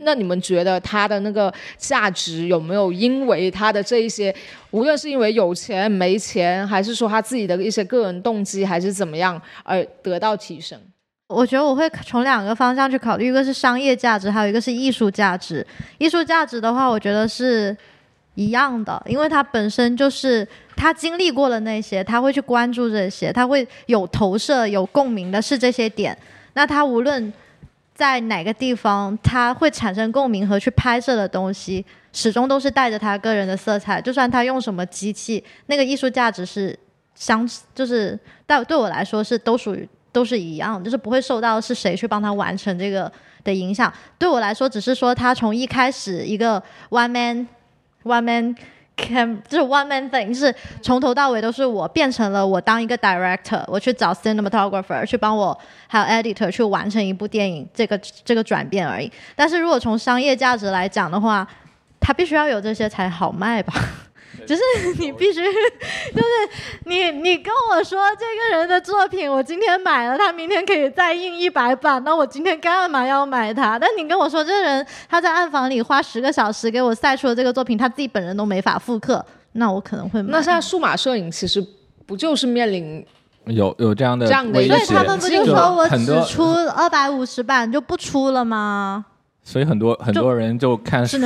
[0.00, 4.34] 那你们觉得它的那个价值有没有因为它的这一些，
[4.70, 10.78] 无论是因为有钱没钱，还是说他自己的一些个人动机，还是怎么样而得到提升？
[11.28, 15.66] 我觉得我会从两个方向去考虑，一个是商业价值，还有一个是艺术价值。
[15.98, 17.76] 艺术价值的话，我觉得是
[18.36, 20.46] 一样的，因为他本身就是
[20.76, 26.16] 他经历过了那些，他会去关注这些，他会有投射、有共鸣的是这些点。
[26.52, 27.32] 那他无论
[27.92, 34.00] 在哪个地方，他会产生共鸣和去拍摄的东西，始终都是带着他个人的色彩。
[34.00, 36.78] 就算他用什么机器，那个艺术价值是
[37.16, 38.16] 相，就是
[38.46, 39.88] 但对我来说是都属于。
[40.16, 43.12] 都是一样，就是不会受到是谁去帮他完成这个
[43.44, 43.92] 的影响。
[44.18, 46.58] 对我来说，只是说他从一开始一个
[46.88, 47.46] one man
[48.02, 48.56] one man
[48.96, 59.12] cam 就是 one man thing，就是从头到尾都是我，变成了我当一个 director，我去找 cinematographer 去帮我，还有 editor 去完成一部电影，这个这个转变而已。
[59.34, 61.46] 但是如果从商业价值来讲的话，
[62.00, 63.74] 他必须要有这些才好卖吧。
[64.44, 64.62] 就是
[64.98, 66.24] 你必须，就是
[66.84, 68.24] 你你跟我说这
[68.54, 73.78] 个人的作品，我今天买了，他明天可以再印一百版，那我今天干嘛要买它？
[73.78, 80.28] 但你跟我说这个人他在暗房里花十个小时给我晒出了这个作品，他自己本人都没法复刻，那我可能会买。
[80.30, 81.64] 那现在数码摄影其实
[82.04, 83.04] 不就是面临
[83.46, 86.44] 有有这样的这样的所以他们不就说我只出
[86.76, 89.06] 二百五十版就不出了吗？
[89.48, 91.16] 所以很多很多人就看数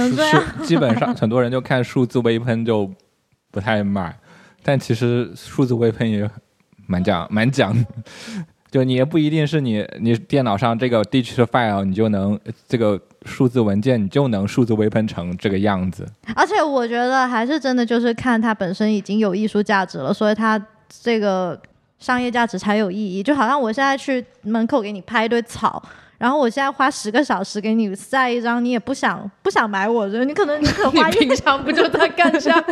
[0.63, 2.89] 基本上 很多人就看数字微喷就
[3.51, 4.15] 不太买，
[4.63, 6.31] 但其实数字微喷也
[6.87, 7.75] 蛮讲 蛮讲，
[8.71, 16.07] 就你也不一定是你你电脑上这个 digital file 你就能这个数字文件你就能数字微喷成这个样子。
[16.37, 21.59] 而且我觉得还是真的就是看它本身已经有艺术价值了，所以它这个
[21.99, 23.23] 商业价值才有意义。
[23.23, 25.83] 就好像我现在去门口给你拍一堆草，
[26.21, 32.63] 然后我现在花十个小时给你晒一张，你也不想不想买我的，你可能你可你花一平常不就在干这样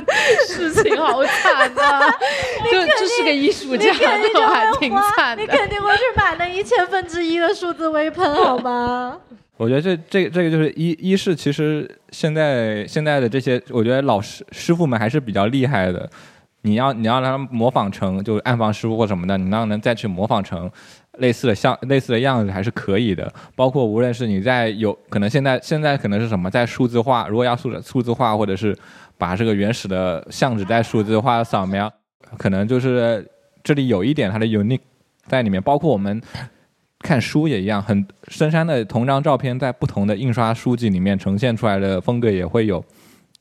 [0.47, 2.11] 事情，好惨啊！
[2.71, 5.43] 就这是个艺术你家，肯定就都还挺惨的。
[5.43, 9.19] 你肯定会去买那一千分之一的数字微喷，好吗？
[9.57, 16.09] 我觉得这这这个就是一一是其实现在现在的这些，我觉得老师师傅们还是比较厉害的。
[16.63, 20.71] 你要你要让他模仿成就是暗房师傅或什么的，你让能再去模仿成
[21.19, 23.33] 类似的像类似的样子还是可以的。
[23.55, 28.77] 包括无论是你在有可能现在现在可能是什么在数字化，如果要数数字化或者是
[29.17, 31.93] 把这个原始的相纸在数字化扫描，
[32.37, 33.27] 可能就是
[33.63, 34.81] 这里有一点它的 unique
[35.27, 36.21] 在里面，包括我们
[37.01, 42.85] 看书也一样，很深山的同张照片在不同的印刷书籍里面呈现出来的风格也会有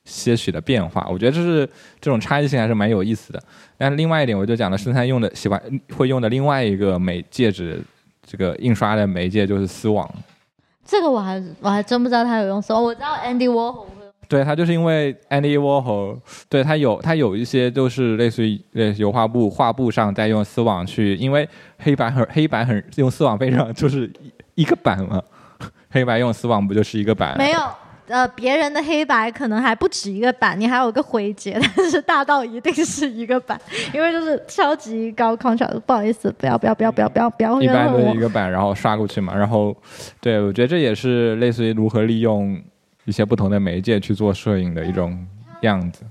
[0.08, 1.06] 些许的变化。
[1.12, 3.44] 我觉得这是这种差异性还是蛮有意思的。
[3.78, 5.62] 但另外一点，我就讲了，深山用的喜欢
[5.96, 7.80] 会用的另外一个媒介质，
[8.26, 10.10] 这个印刷的媒介就是丝网。
[10.84, 13.88] 这个我还我还真不知道他有用丝网，我知道 Andy Warhol 会
[14.30, 16.18] 对他就是因为 Andy Warhol，
[16.50, 21.48] 对他有他有一些就是类似于呃油画布画布上在用丝网去，因为
[21.78, 24.12] 黑白很黑白很用丝网非常就是
[24.54, 25.22] 一一个版嘛，
[25.92, 27.38] 黑白用丝网不就是一个版？
[27.38, 27.60] 没有。
[28.08, 33.60] 呃，别人的黑白可能还不止一个版，你还有个灰阶，但是大到一定是一个版，
[33.94, 35.80] 因为就是超级高 contrast。
[35.82, 38.20] 不好意思，不要不要不要不要不要不要一般都一。
[38.20, 39.36] 个版，然后刷过去嘛。
[39.36, 39.76] 然后，
[40.20, 42.60] 对我觉得这也是类似于如何利用
[43.06, 45.28] 一些不同的媒介去做摄影的一种
[45.62, 46.04] 样子。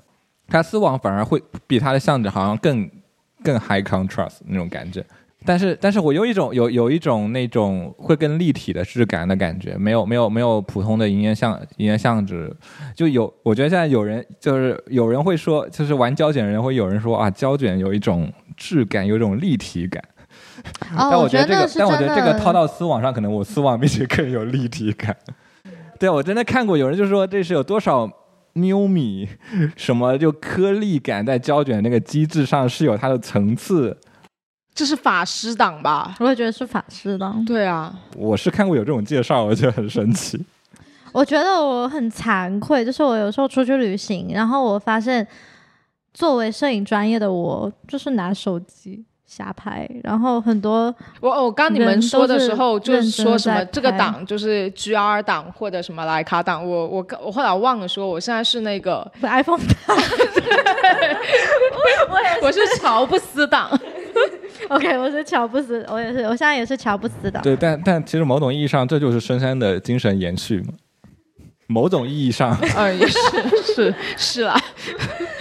[0.48, 2.88] 它丝网反而会比它的相纸好像更
[3.42, 5.04] 更 high contrast 那种感觉。
[5.46, 12.54] 但是，但是我有一种有有一种那种会更立体的质感的感觉，没有没有没有普通的银盐相银盐相纸，
[12.94, 20.02] 就有我觉得现在有人就是有人会说，就是玩胶卷的人会有人说啊，胶卷有一种质感，有一种立体感。
[20.96, 25.16] 哦，但我觉得这个，但我觉得这个套到丝网上，可能我丝网比这更有立体感。
[25.98, 28.10] 对，我真的看过有人就说这是有多少
[28.54, 29.28] 缪米，
[29.76, 33.96] 什么就颗粒感在胶卷那个机制上是有它的层次。
[34.76, 36.14] 这是法师党吧？
[36.20, 37.42] 我也觉得是法师党。
[37.46, 40.38] 对啊，我是看过有这种介绍，我觉得很神奇。
[41.12, 45.26] 我觉得我很惭愧，就是我有时候出去旅行，然后我发现，
[46.12, 59.58] 作为摄影专业的我，就是拿手机瞎拍，然后很多我我刚你们说的时候，就是说什么这个拍档就是 GR 档或者什么莱卡档，我我我后来忘了说，我现在是那个 iPhone
[62.40, 63.68] 我是乔布斯党，
[64.70, 67.40] OK，我是乔布斯，我也是，我现在也是乔布斯的。
[67.42, 70.74] 对，但但其实某种意义上，这就是深山的精神延续嘛。
[71.68, 73.18] 某种意义上，嗯，也是
[73.74, 74.56] 是是啦。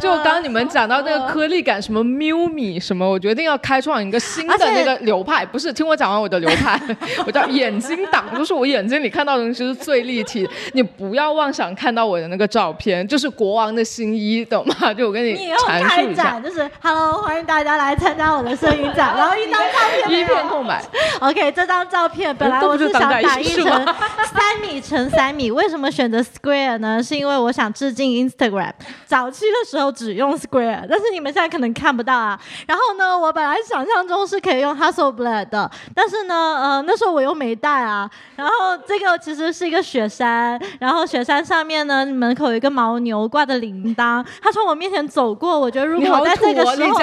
[0.00, 5.44] 就刚刚你们讲到那个颗粒感，什么缪米什么，我决定要开创一个新的那个流派。
[5.44, 6.80] 不是，听我讲完我的流派，
[7.26, 10.48] 我叫眼睛党，就是我眼睛里看到的东西是最立体。
[10.72, 14.94] 你不要妄想看到我的那个照片，就是国王的新衣，懂吗？
[14.94, 15.36] 就我跟你
[15.66, 20.82] 阐开述一下展，就是 Hello，欢迎大家来参加我的摄影展，然后一张照片一片空白。
[21.20, 27.02] OK，这张照片本来我就是当代打印成三米乘三米，为什么选择 Square 呢？
[27.02, 28.72] 是因为我想致敬 Instagram，
[29.06, 32.38] 早期的时候只用 Square，但是你们现在可能看不到啊。
[32.66, 38.08] 然后呢，我本来想象中是可以用 Hasselblad 的，但是呢，呃，那时候我又没带啊。
[38.36, 46.98] 然后这个其实是一个雪山，然后雪山上面呢门口有一个牦牛挂的铃铛，它从我面前走过，我觉得如果我在这个时候。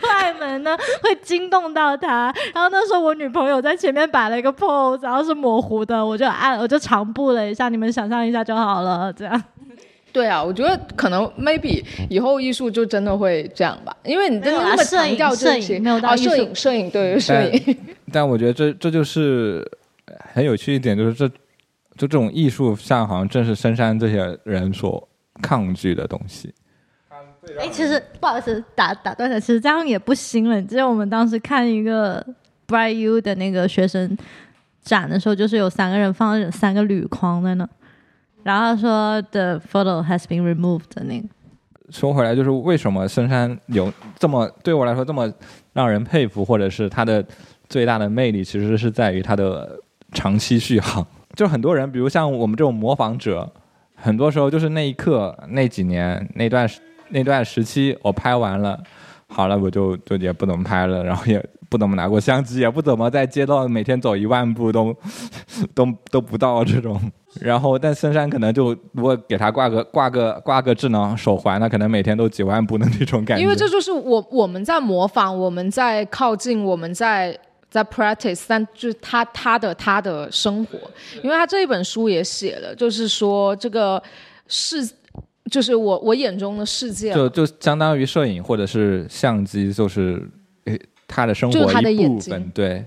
[0.00, 9.42] 快门呢会惊动到他，然后那时候我女朋友在前面摆了一个 pose，然后是模糊的，我就按我就长步了一下，你们想象一下就好了，这样。
[10.16, 17.76] 对啊，我觉得可能 maybe 以后艺术就真的会这样吧，因为你真的那么强调这摄些没有到艺术摄影摄影对摄影，
[18.10, 19.62] 但我觉得这这就是
[20.32, 21.34] 很有趣一点，就是这就
[21.98, 25.06] 这种艺术像好像正是深山这些人所
[25.42, 26.50] 抗拒的东西。
[27.58, 30.58] 哎，其实不好意思打打断了，其实这样也不行了。
[30.58, 32.24] 你记得我们当时看一个
[32.66, 34.16] Bright U 的那个学生
[34.80, 37.68] 展的时候，就是有三个人放三个铝框在那，
[38.46, 41.26] 然后说 The photo has been removed 那个。
[41.90, 45.28] 说回来，就是为什么深山有这么对我来说这么
[45.72, 47.24] 让人佩服，或者是他的
[47.68, 49.76] 最大的魅力，其实是在于他的
[50.12, 51.04] 长期续航。
[51.34, 53.52] 就很多人，比如像我们这种模仿者，
[53.96, 56.80] 很多时候就是那一刻、那几年、那段时
[57.10, 58.80] 那段时期，我拍完了，
[59.26, 64.96] 好了，我就就也不怎么拍了，然后也不怎么拿过相机，也不怎么在街道每天走一万步都
[65.74, 67.00] 都都不到这种。
[67.40, 73.42] 然后，但森山可能就如果给他挂个挂个挂个智能手环，那可能每天都几万步的那种感觉。
[73.42, 77.38] 因为这就是我我们在模仿，我们在靠近，我们在
[77.70, 80.78] 在 practice，但就是他他的他的生活，
[81.22, 84.02] 因为他这一本书也写了，就是说这个
[84.48, 84.88] 世，
[85.50, 90.22] 就是我我眼中的世界，就就相当于摄影或者是相机，就是
[90.64, 92.50] 诶他的生活就是他的一部眼睛分。
[92.54, 92.84] 对，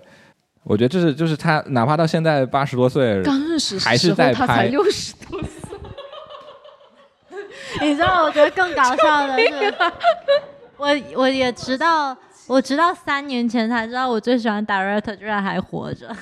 [0.69, 5.49] 我觉得这是就是他哪怕到现在八十多岁，刚认识还是在拍他才六十多岁，
[7.81, 9.73] 你知道，我觉得更搞笑的是，
[10.77, 12.15] 我我也直到
[12.45, 16.15] 我直到三年前才知道，我最喜欢 director 居然还活着。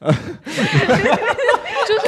[1.86, 2.06] 就是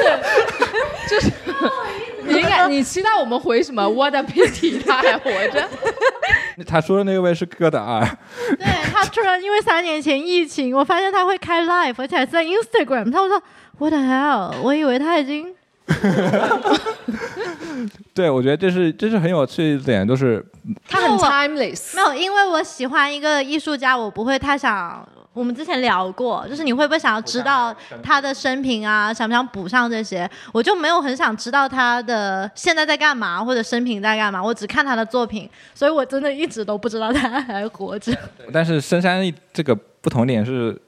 [1.07, 1.29] 就是，
[2.33, 5.67] 你应该你期待我们回什么 What a pity，他还活着。
[6.67, 8.17] 他说的那位是哥达尔，
[8.57, 13.11] 对他突然因为三年前疫情，我发现他会开 live，而且还是在 Instagram。
[13.11, 13.41] 他会说
[13.79, 14.53] What the hell？
[14.61, 15.53] 我以为他已经
[18.13, 20.45] 对我觉得这是这是很有趣的点，就是
[20.87, 25.07] 他很 timeless，没有，因为我喜欢一个艺术家，我不会太想。
[25.33, 29.11] 我们之前聊过，就是你会不会想要知道他的生平啊？
[29.11, 30.29] 想不想补上这些？
[30.51, 34.43] 我就没有很想知道他的现在在干嘛，或者生平在干嘛。
[34.43, 38.15] 我只看他的作品，所以我真的一直都不知道他还活着。
[38.53, 39.21] 但是深山
[39.51, 40.79] 这个不同点是，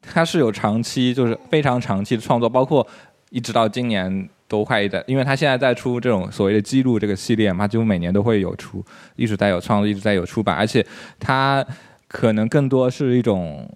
[0.00, 2.86] 他是有长期就是非常长期的创作，包括
[3.28, 8.82] 一直到今年都快在，因为他现在在出这种所谓的记录这个系列嘛，几乎每年都会有出，
[9.16, 10.86] 一直在有创作，一直在有出版，而且
[11.20, 11.62] 他
[12.08, 13.68] 可能更多是一种。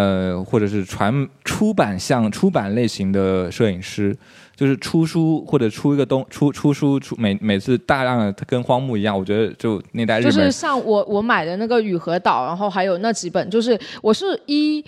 [0.00, 4.16] 呃，或者是传出版像出版类型的摄影师，
[4.56, 14.82] 就是出书或者出一个东出出书出每每次大量的跟荒木一样，我觉得就那代日就是像我我买的那个雨和岛，然后还有那几本，就是我是一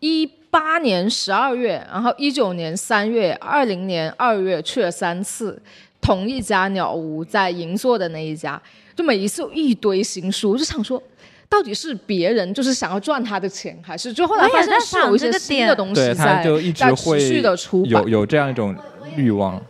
[0.00, 5.62] 一八年十二月，然后一九年三月，二零年二月去了三次
[6.00, 8.60] 同一家鸟屋，在银座的那一家，
[8.96, 11.00] 就每一次有一堆新书，我就想说。
[11.48, 18.08] 到底是别人就是想要赚他的钱，还是就后来发现是有一些新的东西对，他在就一直在持会续的出版有。
[18.08, 18.74] 有这样一种
[19.16, 19.60] 欲望，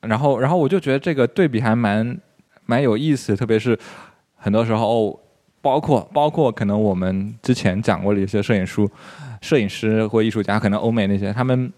[0.00, 2.18] 然后然后我就觉得这个对比还蛮
[2.66, 3.78] 蛮有意思，特别是
[4.34, 5.20] 很多时候，
[5.60, 8.90] 包括包括可能我们之前讲过的一些摄影书、
[9.40, 11.72] 摄影师或艺术家，可能欧美那些他们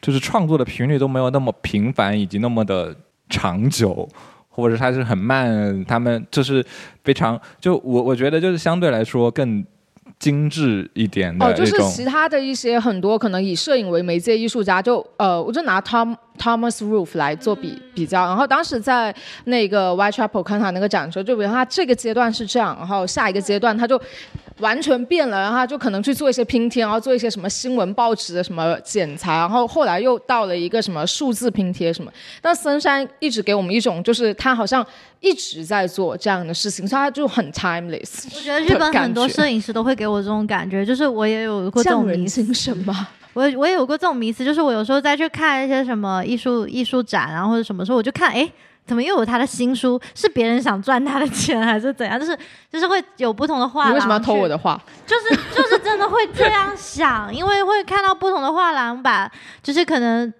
[0.00, 2.96] 就是创作的频率都没有那么频繁，以及那么的
[3.28, 4.08] 长久。
[4.56, 6.64] 或者他是很慢，他们就是
[7.04, 9.64] 非常就我我觉得就是相对来说更
[10.18, 18.26] 精致一点的哦，就是其他的一些很多可能以摄影为媒介艺术家，就呃，我就拿 Tom Thomas Roof 来做比比较。
[18.26, 19.14] 然后当时在
[19.44, 24.00] 那个 Whitechapel 看他那个展的时候，就比如他这个阶段是这样，然后下一个阶段他就
[24.60, 32.10] 完全变了，然后他就可能去做一些拼贴，然后做一些什么新闻报纸的什么剪裁，然后后来又到了一个什么数字拼贴什么。
[32.40, 34.84] 但森山一直给我们一种就是他好像
[35.20, 38.24] 一直在做这样的事情，所以他就很 timeless。
[38.34, 43.10] 我觉得日本很多摄影师都会给我这种感觉，就是我也有过这种匠人迷思精神吧。
[43.36, 48.50] 我我也有过这种迷思，就是我有时候再去看一些什么艺术艺术展啊，或者什么时候，我就看，哎，
[48.86, 50.00] 怎么又有他的新书？
[50.14, 52.18] 是别人想赚他的钱，还是怎样？
[52.18, 52.34] 就是
[52.72, 53.90] 就是会有不同的画廊。
[53.90, 54.48] 你为什么要偷我？
[54.48, 54.80] 的画？
[55.06, 59.30] 就是就是真的会这样想，因为会看到不同的画廊把，
[59.62, 60.32] 就是可能。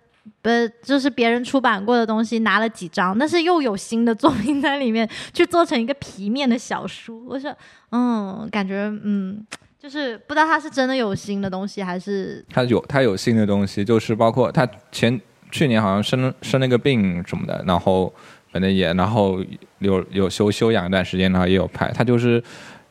[0.43, 7.25] 呃，就是别人出版过的东西拿了几张，但是又有新的作品在里面，去做成一个皮面的小书。
[7.29, 7.53] 我说，
[7.91, 9.45] 嗯，感觉嗯，
[9.87, 15.21] 就是不知道他是真的有新的东西，还是他有他有新的东西，就是包括他前
[15.53, 18.13] 去年好像生生了个病什么的，然后
[18.51, 19.41] 反正也然后
[19.79, 21.89] 有有休休养一段时间，然后也有拍。
[21.93, 22.43] 他就是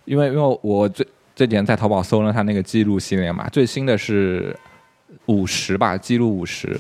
[0.06, 4.58] 因为因为我最这几天在淘宝搜了他那个记录系列嘛，最新的是
[5.26, 6.80] 五十吧，记录五十。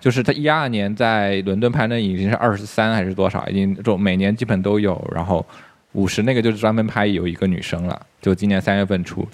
[0.00, 5.00] 就是他一二年在伦敦拍那已经是二十三还是多少，已经就每年基本都有。
[5.14, 5.46] 然后
[5.92, 9.24] 五十那个就是专门拍有一个女生了，就今年三月份出。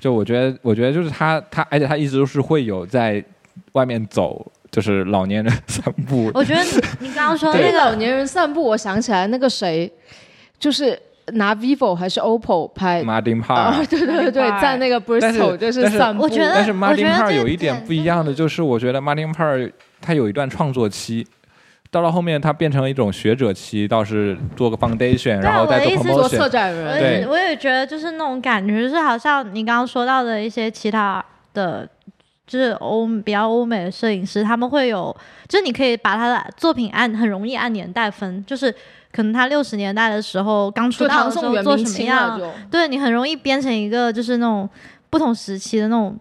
[0.00, 3.22] 就我觉得，我觉得就是他他，而且他一直都是会有在
[3.72, 6.30] 外面走，就是老年人散步。
[6.34, 6.70] 我觉得你
[7.08, 9.90] 你刚刚说 那那个个老年人散步，我想起来那个谁，
[10.58, 10.98] 就是
[11.32, 13.02] 拿 vivo 还是 OPPO 拍。
[13.02, 16.24] Martin 啊，Parr， 对对对在那个 Bristol 就是散步。
[16.24, 21.26] 我觉得但是我 Martin 觉得 Parr 这有一点点不一样的，就是我觉得 Martin Parr 他有一段创作期，
[21.90, 26.48] 到了后面他变成了一种学者期，倒是做个 foundation，然后再做我的意思是做策 promotion。
[26.48, 31.24] 展我人，对也我也觉得就是那种感觉，就是好像你刚刚说到的一些其他
[31.54, 31.88] 的，
[32.46, 35.14] 就是欧比较欧美的摄影师，他们会有，
[35.48, 38.70] 就是你可以把他的作品按很容易按年代分，就是
[39.12, 42.46] 可能他六十年代的时候刚出道的时唐宋元候做什么明清了样，就。
[42.70, 44.68] 对你很容易编成一个就是那种
[45.08, 46.18] 不同时期的那种。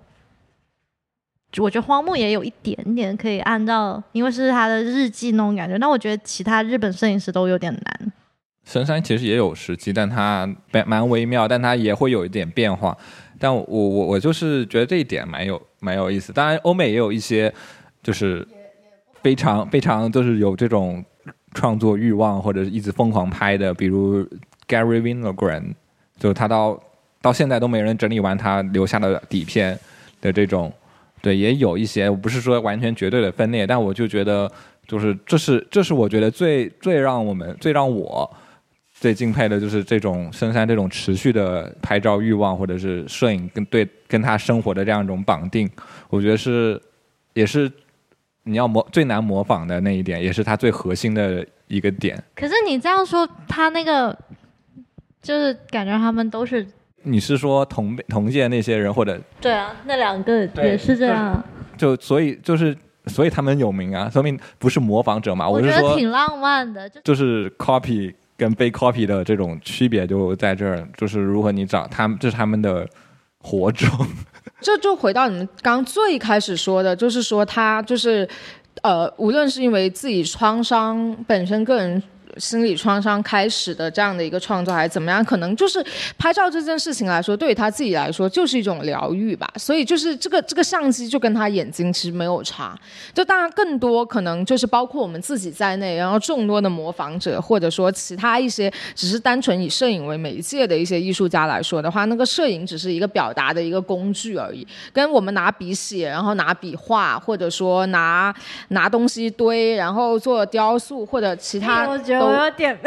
[1.60, 5.78] 我觉得荒木也有一点点可以按照，因为是他的日记那种感觉。
[5.80, 8.12] 但我觉得其他日本摄影师都有点难。
[8.66, 10.50] 神山其实也有时期，但它
[10.88, 12.98] 蛮微妙，但它也会有一点变化。
[13.38, 16.34] 但我我我就是觉得这一点蛮有蛮有意思。
[16.34, 17.54] 当然，欧美也有一些
[18.02, 18.48] 就是
[19.22, 21.04] 非常非常就是有这种
[21.54, 24.24] 创作欲望或者是一直疯狂拍的，比如
[24.68, 25.74] Gary Winogrand，
[26.18, 26.82] 就他到
[27.22, 29.78] 到现在都没人整理完他留下的底片
[30.22, 30.74] 的这种，
[31.26, 32.08] 对，也有一些。
[32.08, 34.52] 我不是说完全绝对的分裂，但我就觉得
[34.88, 38.32] 就是这是这是我觉得最最让我们最让我。
[38.98, 45.70] 最敬佩的就是这种深山这种持续的拍照欲望，或者是摄影跟对跟他生活的这样一种绑定，
[46.10, 46.82] 我觉得是
[47.34, 47.70] 也是
[48.44, 52.24] 你要模最难模仿的那一点，也是他最核心的一个点。
[52.34, 54.18] 可是你这样说，他那个
[55.22, 56.66] 就是感觉他们都是
[57.06, 61.42] 你是说同同届那些人，或者对啊，那两个也是这样。
[61.78, 62.76] 就所以就是
[63.08, 65.48] 所以他们有名啊，说明不是模仿者嘛。
[65.48, 72.88] 我觉得是说挺浪漫的，就就是 copy 跟被 copy 的这种区别就在这儿，就是如何你找他们，这是他们的
[73.40, 73.90] 火种。
[74.62, 78.28] 这就回到你们刚最开始说的，就是说他就是，
[78.82, 82.02] 呃，无论是因为自己创伤本身个人
[82.38, 85.84] 心理创伤开始的这样的一个创作，还是怎么样，可能就是
[86.18, 89.50] 拍照这件事情来说，对于他自己来说就是一种疗愈吧。
[89.58, 92.78] 所以就是这个这个相机就跟他眼睛其实没有差，
[93.14, 108.34] 就当然更多可能就是包括我们自己在内，然后众多的模仿者，或者说其他一些只是单纯以摄影为媒介的一些艺术家来说的话，那个摄影只是一个表达的一个工具而已，跟我们拿笔写，然后拿笔画，或者说拿
[108.70, 111.88] 拿东西堆，然后做雕塑或者其他
[112.26, 112.78] 我有点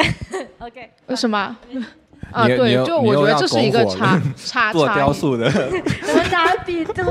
[0.58, 0.90] OK。
[1.06, 1.56] 为什么？
[2.30, 7.02] 啊，对，就我觉得这是一个差差 做雕塑的， 我拿笔堆，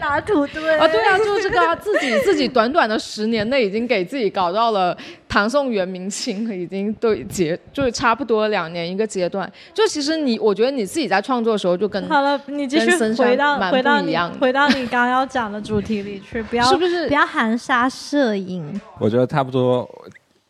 [0.00, 4.96] 拿土堆啊，对啊，就是这个啊，自己自己短短的十年内已经给自己搞到了
[5.28, 9.48] 唐宋元明清，已经对阶就是差不多两年一个阶段。
[9.72, 18.80] 就其实你，我觉得你自己在创作的时候就跟好了，你继续回到回到一样回到你刚刚要讲的主题里去，不要是不是不要含沙射影？
[18.98, 19.88] 我觉得差不多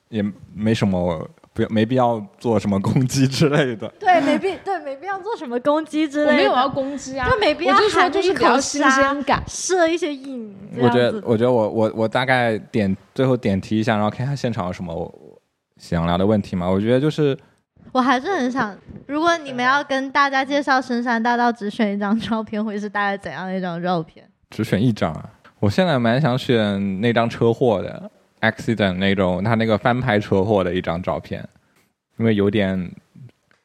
[0.08, 3.88] 也没什么，不要没必要做什么攻击之类的。
[3.98, 6.32] 对，没必对没必要做什么攻击之类的。
[6.32, 9.42] 我没有要攻击啊，就没必要我就就是比较口新沙鲜感。
[9.48, 10.54] 设一些影。
[10.78, 15.40] 我觉得，我觉得我我我大概点最后点题一下，然后看一下现场有什么我
[15.78, 16.68] 想聊的问题嘛。
[16.68, 17.36] 我觉得就是
[17.92, 18.76] 我还是很想，
[19.06, 24.28] 如果你们要跟大家介绍深山大道，只选一张照片，会是大概怎样的一张照片？
[24.50, 25.30] 只选一张啊。
[25.58, 28.10] 我现在蛮想选那张车祸的
[28.40, 31.46] accident 那种，他那个翻拍车祸的一张照片，
[32.18, 32.90] 因为有点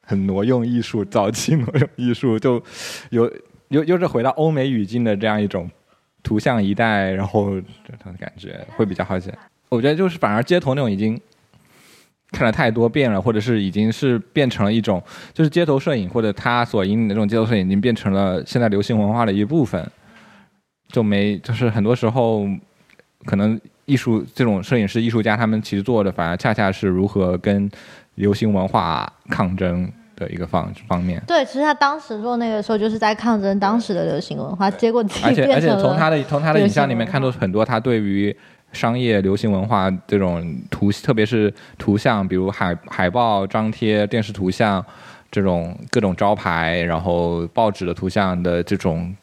[0.01, 2.61] 很挪用艺术，早期挪用艺术就
[3.09, 3.31] 有
[3.69, 5.69] 又又是回到欧美语境的这样一种
[6.23, 9.33] 图像一代，然后这种感觉会比较好一些。
[9.69, 11.19] 我觉得就是反而街头那种已经
[12.31, 15.01] 看了太多遍了，或者是已经是变成了一种，
[15.33, 19.89] 就是街头摄影或者他所引领的这种街头摄影，已经变成了现在流行文化的一部分。
[20.89, 22.45] 就没就是很多时候，
[23.23, 23.57] 可能
[23.91, 27.69] 艺术这种摄影师、艺术家，他们其实做的反而恰恰是如何跟
[28.15, 31.21] 流行文化抗争的一个方方面。
[31.27, 38.33] 对，其实他当时做那个时候，就是在抗争当时的流行文化，结果自而且而且从他的从他的影像里面看出很多他对于
[38.71, 44.83] 商业流行文化这种图，特别是图像，比如海海报、张贴、电视图像
[45.29, 49.13] 这种各种招牌，然后报纸的图像的这种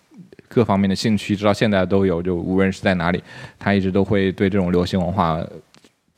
[0.49, 2.23] 各方面的兴趣，直到现在都有。
[2.23, 3.23] 就无论是在哪里，
[3.59, 5.39] 他一直都会对这种流行文化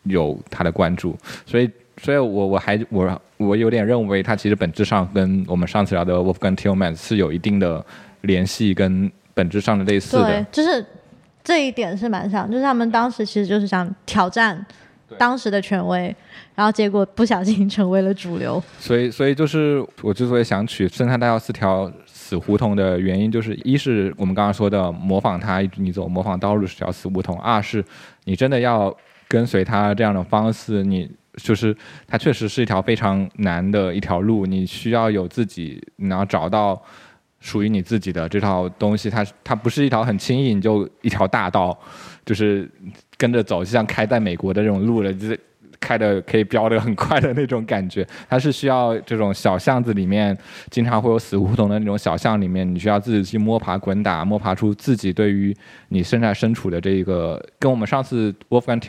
[0.05, 1.17] 有他的关注。
[1.45, 1.71] 所以，
[2.01, 7.85] 所以我我还我我有点认为，他其实本质上跟我们上次聊的 Wolfgang Tillmans 是有一定的
[8.23, 10.85] 联系跟本质上的类似的对。，就是
[11.43, 14.65] 这一点是蛮像，就是他们当时其实就是想挑战
[15.19, 16.15] 当时的权威，
[16.55, 18.63] 然后结果不小心成为了主流。
[18.79, 21.91] 所以，所以就是我之所以想取《生态大道》四条
[22.31, 27.85] 死胡同的原因，就是一是我们刚刚说的模仿他，你走模仿道路是条死胡同；二是
[28.23, 28.97] 你真的要
[29.27, 31.11] 跟随他这样的方式，你
[31.43, 31.77] 就是
[32.07, 36.81] 它确实是一条非常难的一条路，你需要有自己，你要找到
[37.41, 41.77] 属于你自己的这套东西，它它不是一条很轻易你就一条大道，
[42.25, 42.71] 就是
[43.17, 45.41] 跟着走，就像开在美国的这种路了，就是。
[45.81, 50.37] 开的可以飙的很快的那种感觉，它是需要这种小巷子里面
[50.71, 55.57] 经常会有死胡同的那种小巷里面，你需要自己去摸爬滚打，摸爬出自己对于
[55.89, 58.81] 你现在身处的这个，跟我们上次 Wolfgang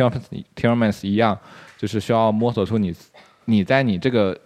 [0.55, 1.37] Tiermans 一样，
[1.77, 2.93] 就是需要摸索出你
[3.45, 4.37] 你在你这个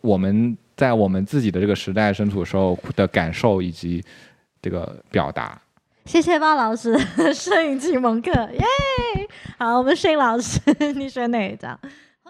[0.00, 4.02] 我们在我们自己的这个时代身处时候的感受以及
[4.62, 5.60] 这个表达。
[6.04, 6.98] 谢谢鲍老师
[7.32, 8.64] 摄影启蒙课，耶！
[9.58, 10.60] 好，我们摄影老师，
[10.96, 11.78] 你选哪一张？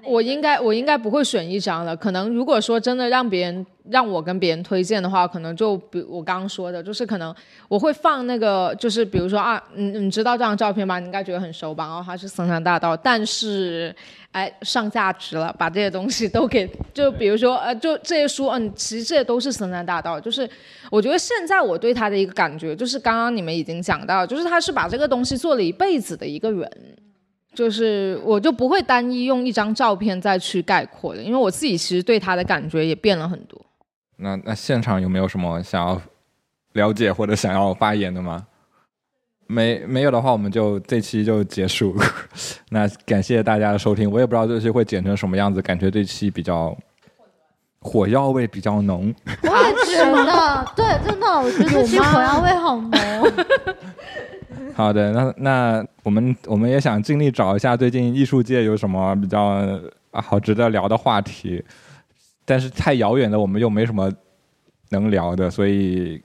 [0.05, 7.35] 我应该我应该不会选一张了，可能如果说真的让别人让我跟别人推荐的话，可能就比我刚刚说的，就是可能
[7.68, 10.98] 我会放那个，就是比如说啊，你你知道这张照片吧？
[10.98, 11.86] 你应该觉得很熟吧？
[11.86, 13.94] 然后它是森山大道，但是
[14.32, 20.48] 哎上价值了，把这些东西都给，就比如说呃，就这些书，嗯，其实这些都是森山大道，就是
[20.90, 26.70] 我觉得现在我对他的一个感觉，就是刚刚你们已经讲到，就是他是把这个东西做了一辈子的一个人。
[27.55, 33.60] 就是我就不会单一用一张照片再去概括的，因为我自己其实对他的感觉也变了很多。
[34.16, 36.01] 那那现场有没有什么想要
[36.74, 38.47] 了解或者想要发言的吗？
[39.47, 41.97] 没没有的话，我们就这期就结束。
[42.70, 46.77] 那感谢大家的收听，我也不知道这期会剪成什么样子，感觉这期比较
[47.81, 49.12] 火药味比较浓。
[49.43, 52.90] 我也觉得，对，真的，我觉得这期火药味好浓。
[54.74, 59.66] 好的，那那我们我们也想尽力找一下最近艺术界有什么比较
[60.12, 61.62] 好值得聊的话题，
[62.44, 64.10] 但是太遥远的我们又没什么
[64.90, 66.20] 能聊的，所以。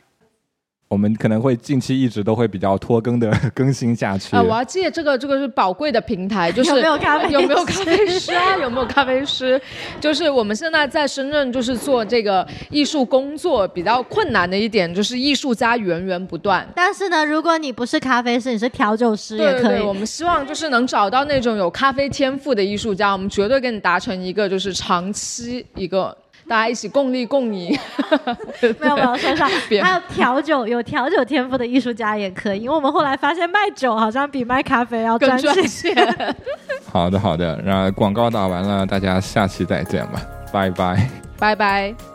[0.88, 4.36] 我们可能会近期一直都会比较拖更的 更新下去。
[4.36, 8.56] 啊，我要借这个这个是宝贵的平台，就是有没有咖啡有没有咖啡师啊？
[8.62, 9.60] 有没有咖啡师？
[10.00, 16.66] 就是我们现在在深圳，就是做这个艺术工作比较困难的一点，就是艺术家源源不断。
[16.76, 19.82] 但是呢，如果你不是咖啡师，你是调酒师也可以。
[19.82, 26.16] 我们希望就是能找到那种有咖啡天赋的艺术家，我们绝对跟你达成一个就是长期一个。
[26.50, 27.78] 大家一起共利共赢，
[28.80, 29.50] 没 有没有，说上
[29.82, 35.96] 还有调酒有调酒天赋的艺术家也可以，因为我们后来发现卖酒好像比卖咖啡要赚钱。
[36.92, 40.22] 好的好的，那广告打完了，大家下期再见吧，
[40.54, 41.10] 拜拜，
[41.40, 42.15] 拜拜。